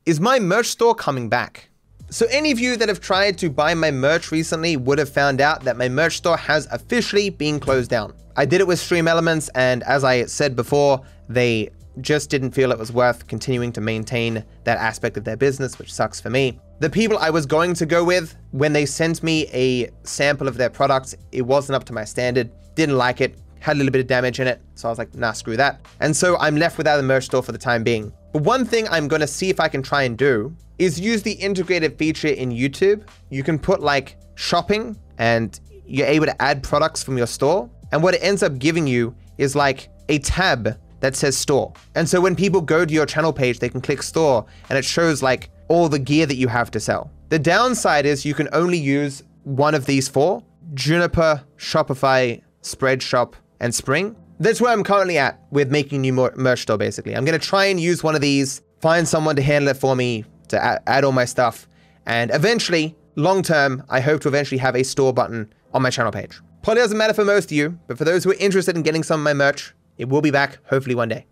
Is 0.05 0.21
my 0.21 0.39
merch 0.39 0.67
store 0.67 0.95
coming 0.95 1.27
back? 1.27 1.69
So 2.09 2.27
any 2.29 2.51
of 2.51 2.59
you 2.59 2.77
that 2.77 2.87
have 2.87 3.01
tried 3.01 3.37
to 3.39 3.49
buy 3.49 3.73
my 3.73 3.91
merch 3.91 4.31
recently 4.31 4.77
would 4.77 4.99
have 4.99 5.09
found 5.09 5.41
out 5.41 5.63
that 5.63 5.75
my 5.75 5.89
merch 5.89 6.17
store 6.17 6.37
has 6.37 6.65
officially 6.71 7.29
been 7.29 7.59
closed 7.59 7.89
down. 7.89 8.13
I 8.35 8.45
did 8.45 8.61
it 8.61 8.67
with 8.67 8.79
Stream 8.79 9.07
Elements 9.07 9.49
and 9.55 9.83
as 9.83 10.03
I 10.03 10.25
said 10.25 10.55
before, 10.55 11.01
they 11.29 11.69
just 12.01 12.29
didn't 12.29 12.51
feel 12.51 12.71
it 12.71 12.79
was 12.79 12.91
worth 12.91 13.27
continuing 13.27 13.71
to 13.73 13.81
maintain 13.81 14.43
that 14.63 14.77
aspect 14.79 15.17
of 15.17 15.23
their 15.23 15.37
business, 15.37 15.77
which 15.77 15.93
sucks 15.93 16.19
for 16.19 16.29
me. 16.29 16.59
The 16.79 16.89
people 16.89 17.17
I 17.19 17.29
was 17.29 17.45
going 17.45 17.75
to 17.75 17.85
go 17.85 18.03
with, 18.03 18.35
when 18.51 18.73
they 18.73 18.85
sent 18.85 19.21
me 19.21 19.47
a 19.53 19.89
sample 20.03 20.47
of 20.47 20.57
their 20.57 20.71
products, 20.71 21.15
it 21.31 21.43
wasn't 21.43 21.75
up 21.75 21.83
to 21.85 21.93
my 21.93 22.03
standard, 22.03 22.49
didn't 22.75 22.97
like 22.97 23.21
it, 23.21 23.37
had 23.59 23.75
a 23.75 23.77
little 23.77 23.91
bit 23.91 24.01
of 24.01 24.07
damage 24.07 24.39
in 24.39 24.47
it, 24.47 24.61
so 24.75 24.89
I 24.89 24.91
was 24.91 24.97
like, 24.97 25.13
nah, 25.15 25.31
screw 25.31 25.55
that. 25.55 25.85
And 25.99 26.15
so 26.15 26.37
I'm 26.39 26.57
left 26.57 26.77
without 26.77 26.99
a 26.99 27.03
merch 27.03 27.25
store 27.25 27.43
for 27.43 27.51
the 27.51 27.57
time 27.57 27.83
being. 27.83 28.11
But 28.33 28.41
one 28.41 28.65
thing 28.65 28.87
I'm 28.89 29.07
gonna 29.07 29.27
see 29.27 29.49
if 29.49 29.59
I 29.59 29.67
can 29.67 29.83
try 29.83 30.03
and 30.03 30.17
do 30.17 30.53
is 30.79 30.99
use 30.99 31.21
the 31.21 31.33
integrated 31.33 31.97
feature 31.97 32.29
in 32.29 32.49
YouTube. 32.49 33.03
You 33.29 33.43
can 33.43 33.59
put 33.59 33.81
like 33.81 34.17
shopping 34.35 34.97
and 35.19 35.59
you're 35.85 36.07
able 36.07 36.25
to 36.25 36.41
add 36.41 36.63
products 36.63 37.03
from 37.03 37.17
your 37.17 37.27
store. 37.27 37.69
And 37.93 38.01
what 38.01 38.15
it 38.15 38.23
ends 38.23 38.41
up 38.41 38.57
giving 38.57 38.87
you 38.87 39.15
is 39.37 39.55
like 39.55 39.87
a 40.09 40.17
tab 40.17 40.79
that 40.99 41.15
says 41.15 41.37
store. 41.37 41.71
And 41.93 42.09
so 42.09 42.19
when 42.19 42.35
people 42.35 42.59
go 42.59 42.85
to 42.85 42.93
your 42.93 43.05
channel 43.05 43.31
page, 43.31 43.59
they 43.59 43.69
can 43.69 43.81
click 43.81 44.01
store 44.01 44.45
and 44.69 44.79
it 44.79 44.83
shows 44.83 45.21
like 45.21 45.51
all 45.67 45.87
the 45.87 45.99
gear 45.99 46.25
that 46.25 46.35
you 46.35 46.47
have 46.47 46.71
to 46.71 46.79
sell. 46.79 47.11
The 47.29 47.37
downside 47.37 48.07
is 48.07 48.25
you 48.25 48.33
can 48.33 48.49
only 48.51 48.79
use 48.79 49.21
one 49.43 49.75
of 49.75 49.85
these 49.85 50.09
four, 50.09 50.43
Juniper, 50.73 51.43
Shopify, 51.57 52.41
Spreadshop, 52.63 53.35
and 53.59 53.73
Spring. 53.75 54.15
That's 54.39 54.59
where 54.59 54.71
I'm 54.71 54.83
currently 54.83 55.19
at 55.19 55.39
with 55.51 55.69
making 55.71 56.01
new 56.01 56.13
merch 56.13 56.63
store 56.63 56.79
basically. 56.79 57.15
I'm 57.15 57.25
gonna 57.25 57.37
try 57.37 57.65
and 57.65 57.79
use 57.79 58.01
one 58.01 58.15
of 58.15 58.21
these, 58.21 58.63
find 58.81 59.07
someone 59.07 59.35
to 59.35 59.43
handle 59.43 59.69
it 59.69 59.77
for 59.77 59.95
me, 59.95 60.25
to 60.47 60.89
add 60.89 61.03
all 61.03 61.11
my 61.11 61.25
stuff, 61.25 61.67
and 62.07 62.31
eventually, 62.33 62.95
long 63.15 63.43
term, 63.43 63.83
I 63.87 63.99
hope 63.99 64.21
to 64.21 64.29
eventually 64.29 64.57
have 64.57 64.75
a 64.75 64.83
store 64.83 65.13
button 65.13 65.53
on 65.75 65.83
my 65.83 65.91
channel 65.91 66.11
page. 66.11 66.39
Probably 66.63 66.81
doesn't 66.81 66.97
matter 66.97 67.13
for 67.13 67.25
most 67.25 67.51
of 67.51 67.51
you, 67.51 67.77
but 67.87 67.97
for 67.97 68.05
those 68.05 68.23
who 68.23 68.31
are 68.31 68.35
interested 68.35 68.77
in 68.77 68.83
getting 68.83 69.03
some 69.03 69.19
of 69.19 69.23
my 69.25 69.33
merch, 69.33 69.75
it 69.97 70.07
will 70.07 70.21
be 70.21 70.31
back, 70.31 70.59
hopefully 70.63 70.95
one 70.95 71.09
day. 71.09 71.25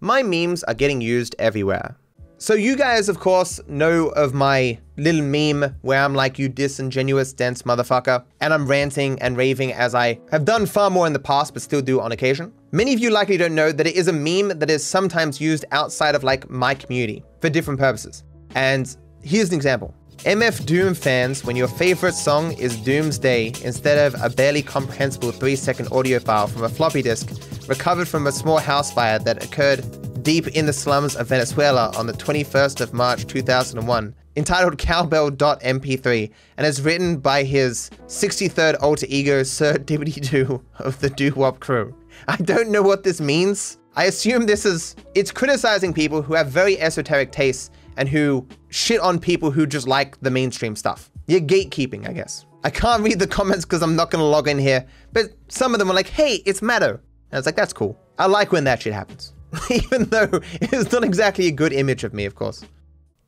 My 0.00 0.20
memes 0.24 0.64
are 0.64 0.74
getting 0.74 1.00
used 1.00 1.36
everywhere. 1.38 1.96
So 2.38 2.54
you 2.54 2.74
guys, 2.74 3.08
of 3.08 3.20
course, 3.20 3.60
know 3.68 4.08
of 4.08 4.34
my 4.34 4.80
little 4.96 5.22
meme 5.22 5.76
where 5.82 6.02
I'm 6.02 6.12
like, 6.12 6.40
you 6.40 6.48
disingenuous, 6.48 7.32
dense 7.32 7.62
motherfucker, 7.62 8.24
and 8.40 8.52
I'm 8.52 8.66
ranting 8.66 9.16
and 9.22 9.36
raving 9.36 9.72
as 9.72 9.94
I 9.94 10.18
have 10.32 10.44
done 10.44 10.66
far 10.66 10.90
more 10.90 11.06
in 11.06 11.12
the 11.12 11.20
past, 11.20 11.52
but 11.52 11.62
still 11.62 11.80
do 11.80 12.00
on 12.00 12.10
occasion. 12.10 12.52
Many 12.72 12.92
of 12.94 12.98
you 12.98 13.10
likely 13.10 13.36
don't 13.36 13.54
know 13.54 13.70
that 13.70 13.86
it 13.86 13.94
is 13.94 14.08
a 14.08 14.12
meme 14.12 14.58
that 14.58 14.70
is 14.70 14.84
sometimes 14.84 15.40
used 15.40 15.64
outside 15.70 16.16
of 16.16 16.24
like 16.24 16.50
my 16.50 16.74
community 16.74 17.22
for 17.40 17.48
different 17.48 17.78
purposes. 17.78 18.24
And 18.56 18.96
here's 19.22 19.50
an 19.50 19.54
example. 19.54 19.94
MF 20.22 20.64
Doom 20.64 20.94
fans, 20.94 21.44
when 21.44 21.56
your 21.56 21.68
favorite 21.68 22.14
song 22.14 22.52
is 22.52 22.76
Doomsday 22.78 23.48
instead 23.62 23.98
of 23.98 24.20
a 24.22 24.30
barely 24.30 24.62
comprehensible 24.62 25.32
3 25.32 25.54
second 25.56 25.88
audio 25.92 26.18
file 26.18 26.46
from 26.46 26.62
a 26.62 26.68
floppy 26.68 27.02
disk 27.02 27.28
recovered 27.68 28.08
from 28.08 28.26
a 28.26 28.32
small 28.32 28.58
house 28.58 28.92
fire 28.92 29.18
that 29.18 29.44
occurred 29.44 29.84
deep 30.22 30.48
in 30.48 30.64
the 30.64 30.72
slums 30.72 31.14
of 31.16 31.28
Venezuela 31.28 31.92
on 31.96 32.06
the 32.06 32.14
21st 32.14 32.80
of 32.80 32.94
March 32.94 33.26
2001, 33.26 34.14
entitled 34.36 34.78
Cowbell.mp3, 34.78 36.30
and 36.56 36.66
is 36.66 36.80
written 36.80 37.18
by 37.18 37.42
his 37.42 37.90
63rd 38.06 38.82
alter 38.82 39.06
ego, 39.10 39.42
Sir 39.42 39.74
Dibbity 39.74 40.30
Doo 40.30 40.64
of 40.78 40.98
the 41.00 41.10
Doo 41.10 41.34
Wop 41.36 41.60
crew. 41.60 41.94
I 42.28 42.36
don't 42.36 42.70
know 42.70 42.82
what 42.82 43.02
this 43.02 43.20
means. 43.20 43.78
I 43.96 44.04
assume 44.04 44.46
this 44.46 44.64
is, 44.64 44.96
it's 45.14 45.30
criticizing 45.30 45.92
people 45.92 46.22
who 46.22 46.34
have 46.34 46.48
very 46.48 46.80
esoteric 46.80 47.30
tastes 47.30 47.70
and 47.96 48.08
who 48.08 48.46
shit 48.68 49.00
on 49.00 49.18
people 49.18 49.50
who 49.50 49.66
just 49.66 49.86
like 49.86 50.20
the 50.20 50.30
mainstream 50.30 50.76
stuff. 50.76 51.10
You're 51.26 51.40
gatekeeping, 51.40 52.08
I 52.08 52.12
guess. 52.12 52.44
I 52.64 52.70
can't 52.70 53.02
read 53.02 53.18
the 53.18 53.26
comments 53.26 53.64
because 53.64 53.82
I'm 53.82 53.96
not 53.96 54.10
going 54.10 54.20
to 54.20 54.26
log 54.26 54.48
in 54.48 54.58
here, 54.58 54.86
but 55.12 55.26
some 55.48 55.74
of 55.74 55.78
them 55.78 55.90
are 55.90 55.94
like, 55.94 56.08
hey, 56.08 56.42
it's 56.46 56.62
Matto. 56.62 56.90
And 56.90 57.00
I 57.32 57.36
was 57.36 57.46
like, 57.46 57.56
that's 57.56 57.72
cool. 57.72 57.98
I 58.18 58.26
like 58.26 58.52
when 58.52 58.64
that 58.64 58.82
shit 58.82 58.92
happens. 58.92 59.32
Even 59.70 60.04
though 60.04 60.28
it's 60.60 60.92
not 60.92 61.04
exactly 61.04 61.46
a 61.46 61.52
good 61.52 61.72
image 61.72 62.04
of 62.04 62.14
me, 62.14 62.24
of 62.24 62.34
course. 62.34 62.64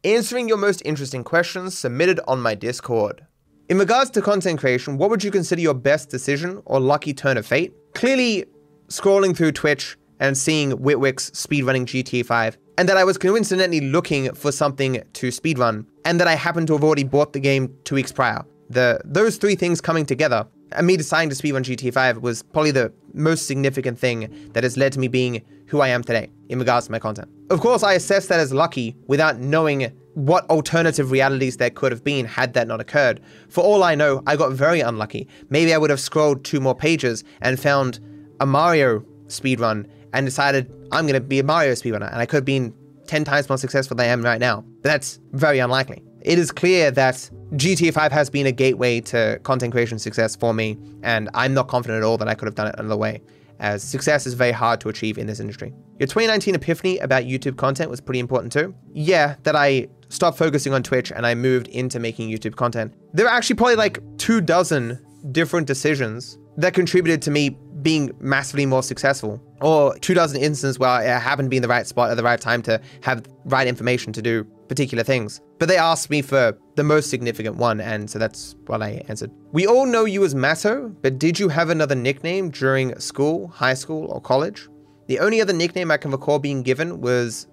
Answering 0.04 0.48
your 0.48 0.56
most 0.56 0.82
interesting 0.84 1.24
questions 1.24 1.76
submitted 1.76 2.20
on 2.26 2.40
my 2.40 2.54
Discord. 2.54 3.26
In 3.68 3.78
regards 3.78 4.10
to 4.10 4.22
content 4.22 4.60
creation, 4.60 4.96
what 4.96 5.10
would 5.10 5.24
you 5.24 5.30
consider 5.30 5.60
your 5.60 5.74
best 5.74 6.08
decision 6.08 6.62
or 6.64 6.78
lucky 6.78 7.12
turn 7.12 7.36
of 7.36 7.44
fate? 7.44 7.74
Clearly, 7.94 8.44
scrolling 8.88 9.36
through 9.36 9.52
Twitch 9.52 9.96
and 10.20 10.38
seeing 10.38 10.70
Witwick's 10.72 11.30
speedrunning 11.30 11.84
GTA 11.84 12.24
5 12.24 12.58
and 12.78 12.88
that 12.88 12.96
I 12.96 13.04
was 13.04 13.18
coincidentally 13.18 13.80
looking 13.80 14.32
for 14.34 14.52
something 14.52 15.02
to 15.14 15.28
speedrun, 15.28 15.86
and 16.04 16.20
that 16.20 16.28
I 16.28 16.34
happened 16.34 16.66
to 16.68 16.74
have 16.74 16.84
already 16.84 17.04
bought 17.04 17.32
the 17.32 17.40
game 17.40 17.74
two 17.84 17.94
weeks 17.94 18.12
prior. 18.12 18.44
The 18.68 19.00
those 19.04 19.36
three 19.36 19.54
things 19.54 19.80
coming 19.80 20.06
together, 20.06 20.46
and 20.72 20.86
me 20.86 20.96
deciding 20.96 21.30
to 21.30 21.36
speedrun 21.36 21.62
GTA 21.62 21.92
5 21.92 22.18
was 22.18 22.42
probably 22.42 22.72
the 22.72 22.92
most 23.14 23.46
significant 23.46 23.98
thing 23.98 24.50
that 24.52 24.64
has 24.64 24.76
led 24.76 24.92
to 24.92 24.98
me 24.98 25.08
being 25.08 25.42
who 25.66 25.80
I 25.80 25.88
am 25.88 26.02
today 26.02 26.30
in 26.48 26.58
regards 26.58 26.86
to 26.86 26.92
my 26.92 26.98
content. 26.98 27.28
Of 27.50 27.60
course, 27.60 27.82
I 27.82 27.94
assess 27.94 28.26
that 28.26 28.40
as 28.40 28.52
lucky 28.52 28.96
without 29.06 29.38
knowing 29.38 29.92
what 30.14 30.48
alternative 30.48 31.10
realities 31.10 31.58
there 31.58 31.70
could 31.70 31.92
have 31.92 32.02
been 32.02 32.24
had 32.24 32.54
that 32.54 32.66
not 32.66 32.80
occurred. 32.80 33.20
For 33.48 33.62
all 33.62 33.82
I 33.82 33.94
know, 33.94 34.22
I 34.26 34.36
got 34.36 34.52
very 34.52 34.80
unlucky. 34.80 35.28
Maybe 35.50 35.74
I 35.74 35.78
would 35.78 35.90
have 35.90 36.00
scrolled 36.00 36.44
two 36.44 36.58
more 36.58 36.74
pages 36.74 37.22
and 37.42 37.60
found 37.60 38.00
a 38.40 38.46
Mario 38.46 39.00
speedrun 39.26 39.86
and 40.12 40.26
decided 40.26 40.70
I'm 40.92 41.06
going 41.06 41.14
to 41.14 41.20
be 41.20 41.38
a 41.38 41.44
Mario 41.44 41.72
speedrunner, 41.72 42.10
and 42.10 42.20
I 42.20 42.26
could 42.26 42.36
have 42.36 42.44
been 42.44 42.74
10 43.06 43.24
times 43.24 43.48
more 43.48 43.58
successful 43.58 43.96
than 43.96 44.06
I 44.06 44.08
am 44.08 44.22
right 44.22 44.40
now. 44.40 44.62
But 44.82 44.84
that's 44.90 45.20
very 45.32 45.58
unlikely. 45.58 46.02
It 46.22 46.38
is 46.38 46.50
clear 46.50 46.90
that 46.90 47.30
GTA 47.52 47.92
5 47.92 48.10
has 48.12 48.28
been 48.28 48.46
a 48.46 48.52
gateway 48.52 49.00
to 49.02 49.38
content 49.44 49.72
creation 49.72 49.98
success 49.98 50.34
for 50.34 50.52
me, 50.52 50.76
and 51.02 51.30
I'm 51.34 51.54
not 51.54 51.68
confident 51.68 52.02
at 52.02 52.06
all 52.06 52.18
that 52.18 52.28
I 52.28 52.34
could 52.34 52.46
have 52.46 52.56
done 52.56 52.66
it 52.66 52.74
another 52.78 52.96
way, 52.96 53.22
as 53.60 53.82
success 53.82 54.26
is 54.26 54.34
very 54.34 54.50
hard 54.50 54.80
to 54.80 54.88
achieve 54.88 55.18
in 55.18 55.26
this 55.26 55.38
industry. 55.38 55.72
Your 55.98 56.08
2019 56.08 56.56
epiphany 56.56 56.98
about 56.98 57.24
YouTube 57.24 57.56
content 57.56 57.90
was 57.90 58.00
pretty 58.00 58.18
important 58.18 58.52
too. 58.52 58.74
Yeah, 58.92 59.36
that 59.44 59.54
I 59.54 59.88
stopped 60.08 60.36
focusing 60.36 60.74
on 60.74 60.82
Twitch 60.82 61.10
and 61.12 61.26
I 61.26 61.34
moved 61.34 61.68
into 61.68 61.98
making 61.98 62.28
YouTube 62.28 62.56
content. 62.56 62.94
There 63.12 63.26
are 63.26 63.34
actually 63.34 63.56
probably 63.56 63.76
like 63.76 64.00
two 64.18 64.40
dozen 64.40 64.98
different 65.32 65.66
decisions 65.66 66.38
that 66.56 66.74
contributed 66.74 67.22
to 67.22 67.30
me 67.30 67.50
being 67.82 68.10
massively 68.18 68.66
more 68.66 68.82
successful. 68.82 69.40
Or 69.60 69.96
two 69.98 70.14
dozen 70.14 70.40
instances 70.40 70.78
where 70.78 70.88
I 70.88 71.04
happened 71.04 71.46
to 71.46 71.50
be 71.50 71.56
in 71.56 71.62
the 71.62 71.68
right 71.68 71.86
spot 71.86 72.10
at 72.10 72.16
the 72.16 72.22
right 72.22 72.40
time 72.40 72.62
to 72.62 72.80
have 73.02 73.24
right 73.44 73.66
information 73.66 74.12
to 74.14 74.22
do 74.22 74.44
particular 74.68 75.04
things. 75.04 75.40
But 75.58 75.68
they 75.68 75.76
asked 75.76 76.10
me 76.10 76.22
for 76.22 76.58
the 76.74 76.84
most 76.84 77.10
significant 77.10 77.56
one, 77.56 77.80
and 77.80 78.10
so 78.10 78.18
that's 78.18 78.56
what 78.66 78.82
I 78.82 79.04
answered. 79.08 79.30
We 79.52 79.66
all 79.66 79.86
know 79.86 80.04
you 80.04 80.24
as 80.24 80.34
Matto, 80.34 80.88
but 81.00 81.18
did 81.18 81.38
you 81.38 81.48
have 81.48 81.70
another 81.70 81.94
nickname 81.94 82.50
during 82.50 82.98
school, 82.98 83.48
high 83.48 83.74
school, 83.74 84.06
or 84.10 84.20
college? 84.20 84.68
The 85.06 85.20
only 85.20 85.40
other 85.40 85.52
nickname 85.52 85.90
I 85.90 85.96
can 85.96 86.10
recall 86.10 86.38
being 86.38 86.62
given 86.62 87.00
was 87.00 87.46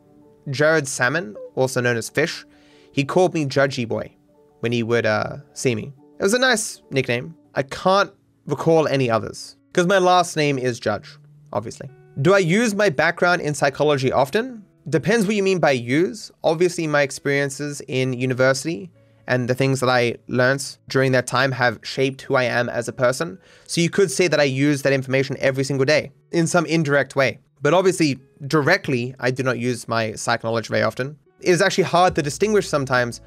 Jared 0.50 0.88
Salmon, 0.88 1.36
also 1.56 1.80
known 1.80 1.98
as 1.98 2.10
Fish. 2.10 2.46
He 2.92 3.06
called 3.06 3.34
me 3.34 3.46
Judgy 3.46 3.88
Boy 3.88 4.16
when 4.60 4.72
he 4.72 4.84
would 4.84 5.06
uh, 5.06 5.38
see 5.54 5.76
me. 5.76 5.94
It 6.20 6.24
was 6.24 6.34
a 6.34 6.40
nice 6.40 6.82
nickname. 6.90 7.36
I 7.56 7.63
can't 7.63 8.12
recall 8.48 8.88
any 8.88 9.10
others 9.10 9.58
because 9.72 9.86
my 9.86 10.00
last 10.00 10.36
name 10.36 10.58
is 10.58 10.80
Judge, 10.80 11.18
obviously. 11.52 11.89
Do 12.22 12.34
I 12.34 12.39
use 12.39 12.74
my 12.74 12.89
background 12.89 13.42
in 13.42 13.54
psychology 13.54 14.12
often? 14.12 14.66
Depends 14.89 15.26
what 15.26 15.36
you 15.36 15.44
mean 15.44 15.60
by 15.60 15.72
use. 15.72 16.32
Obviously, 16.44 16.88
my 16.88 17.04
experiences 17.04 17.82
in 17.88 18.13
university 18.13 18.92
and 19.28 19.48
the 19.48 19.56
things 19.56 19.80
that 19.80 19.89
I 19.89 20.16
learned 20.28 20.78
during 20.89 21.12
that 21.13 21.28
time 21.28 21.52
have 21.52 21.80
shaped 21.84 22.24
who 22.24 22.36
I 22.36 22.44
am 22.44 22.70
as 22.70 22.88
a 22.88 22.94
person. 22.94 23.38
So 23.68 23.82
you 23.82 23.89
could 23.89 24.12
say 24.12 24.28
that 24.28 24.39
I 24.39 24.44
use 24.44 24.82
that 24.82 24.92
information 24.92 25.38
every 25.39 25.63
single 25.63 25.86
day 25.86 26.12
in 26.32 26.48
some 26.48 26.66
indirect 26.66 27.16
way. 27.16 27.39
But 27.62 27.74
obviously, 27.74 28.20
directly, 28.48 29.16
I 29.20 29.32
do 29.32 29.44
not 29.44 29.60
use 29.60 29.88
my 29.88 30.13
psych 30.13 30.44
knowledge 30.44 30.68
very 30.68 30.84
often. 30.84 31.18
It 31.39 31.50
is 31.50 31.62
actually 31.62 31.86
hard 31.86 32.16
to 32.16 32.22
distinguish 32.22 32.68
sometimes 32.68 33.22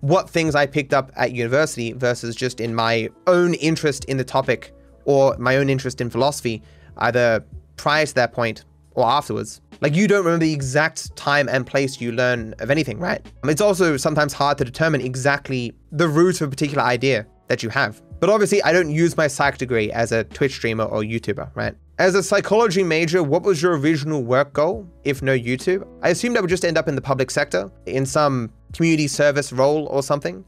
what 0.00 0.28
things 0.28 0.54
I 0.54 0.66
picked 0.66 0.94
up 0.94 1.10
at 1.16 1.32
university 1.32 1.92
versus 1.92 2.34
just 2.34 2.60
in 2.60 2.74
my 2.74 3.08
own 3.26 3.54
interest 3.54 4.04
in 4.06 4.16
the 4.16 4.24
topic 4.24 4.72
or 5.04 5.36
my 5.38 5.56
own 5.56 5.68
interest 5.68 6.00
in 6.00 6.10
philosophy, 6.10 6.62
either 6.98 7.44
prior 7.76 8.06
to 8.06 8.14
that 8.14 8.32
point 8.32 8.64
or 8.92 9.06
afterwards. 9.06 9.60
Like 9.80 9.94
you 9.94 10.06
don't 10.06 10.24
remember 10.24 10.44
the 10.44 10.52
exact 10.52 11.14
time 11.16 11.48
and 11.48 11.66
place 11.66 12.00
you 12.00 12.12
learn 12.12 12.54
of 12.58 12.70
anything, 12.70 12.98
right? 12.98 13.24
It's 13.44 13.60
also 13.60 13.96
sometimes 13.96 14.32
hard 14.32 14.58
to 14.58 14.64
determine 14.64 15.00
exactly 15.00 15.74
the 15.92 16.08
root 16.08 16.40
of 16.40 16.48
a 16.48 16.50
particular 16.50 16.82
idea 16.82 17.26
that 17.48 17.62
you 17.62 17.68
have. 17.70 18.02
But 18.20 18.28
obviously, 18.28 18.62
I 18.62 18.72
don't 18.72 18.90
use 18.90 19.16
my 19.16 19.26
psych 19.26 19.56
degree 19.56 19.90
as 19.90 20.12
a 20.12 20.24
Twitch 20.24 20.52
streamer 20.52 20.84
or 20.84 21.00
YouTuber, 21.00 21.50
right? 21.54 21.74
As 21.98 22.14
a 22.14 22.22
psychology 22.22 22.82
major, 22.82 23.22
what 23.22 23.42
was 23.42 23.62
your 23.62 23.78
original 23.78 24.22
work 24.22 24.52
goal, 24.52 24.86
if 25.04 25.22
no 25.22 25.36
YouTube? 25.36 25.86
I 26.02 26.10
assumed 26.10 26.36
I 26.36 26.40
would 26.40 26.50
just 26.50 26.64
end 26.64 26.76
up 26.76 26.86
in 26.86 26.94
the 26.94 27.00
public 27.00 27.30
sector, 27.30 27.70
in 27.86 28.04
some 28.04 28.52
community 28.72 29.08
service 29.08 29.52
role 29.52 29.86
or 29.86 30.02
something, 30.02 30.44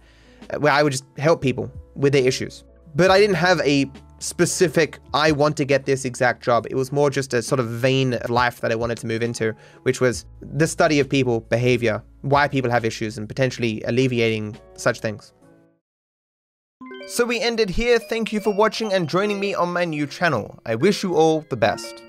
uh, 0.51 0.59
where 0.59 0.73
I 0.73 0.83
would 0.83 0.93
just 0.93 1.05
help 1.19 1.41
people 1.41 1.71
with 1.95 2.13
their 2.13 2.27
issues. 2.27 2.65
But 2.95 3.11
I 3.11 3.19
didn't 3.19 3.37
have 3.37 3.61
a 3.61 3.91
specific, 4.19 4.99
I 5.15 5.33
want 5.33 5.57
to 5.57 5.65
get 5.65 5.85
this 5.87 6.05
exact 6.05 6.43
job. 6.43 6.67
It 6.71 6.77
was 6.77 6.93
more 6.93 7.11
just 7.11 7.35
a 7.35 7.43
sort 7.43 7.59
of 7.59 7.69
vain 7.69 8.19
life 8.29 8.61
that 8.61 8.71
I 8.71 8.75
wanted 8.75 8.99
to 8.99 9.07
move 9.07 9.23
into, 9.23 9.55
which 9.83 10.01
was 10.01 10.27
the 10.41 10.67
study 10.67 11.01
of 11.01 11.09
people, 11.09 11.41
behavior, 11.41 12.03
why 12.21 12.49
people 12.49 12.71
have 12.71 12.85
issues, 12.85 13.19
and 13.19 13.29
potentially 13.29 13.83
alleviating 13.83 14.57
such 14.75 15.01
things. 15.01 15.33
So 17.09 17.25
we 17.25 17.41
ended 17.41 17.69
here. 17.69 17.99
Thank 17.99 18.33
you 18.33 18.39
for 18.41 18.55
watching 18.55 18.93
and 18.93 19.09
joining 19.09 19.41
me 19.41 19.55
on 19.55 19.73
my 19.73 19.85
new 19.85 20.07
channel. 20.07 20.61
I 20.65 20.77
wish 20.77 21.03
you 21.03 21.17
all 21.17 21.41
the 21.51 21.57
best. 21.57 22.03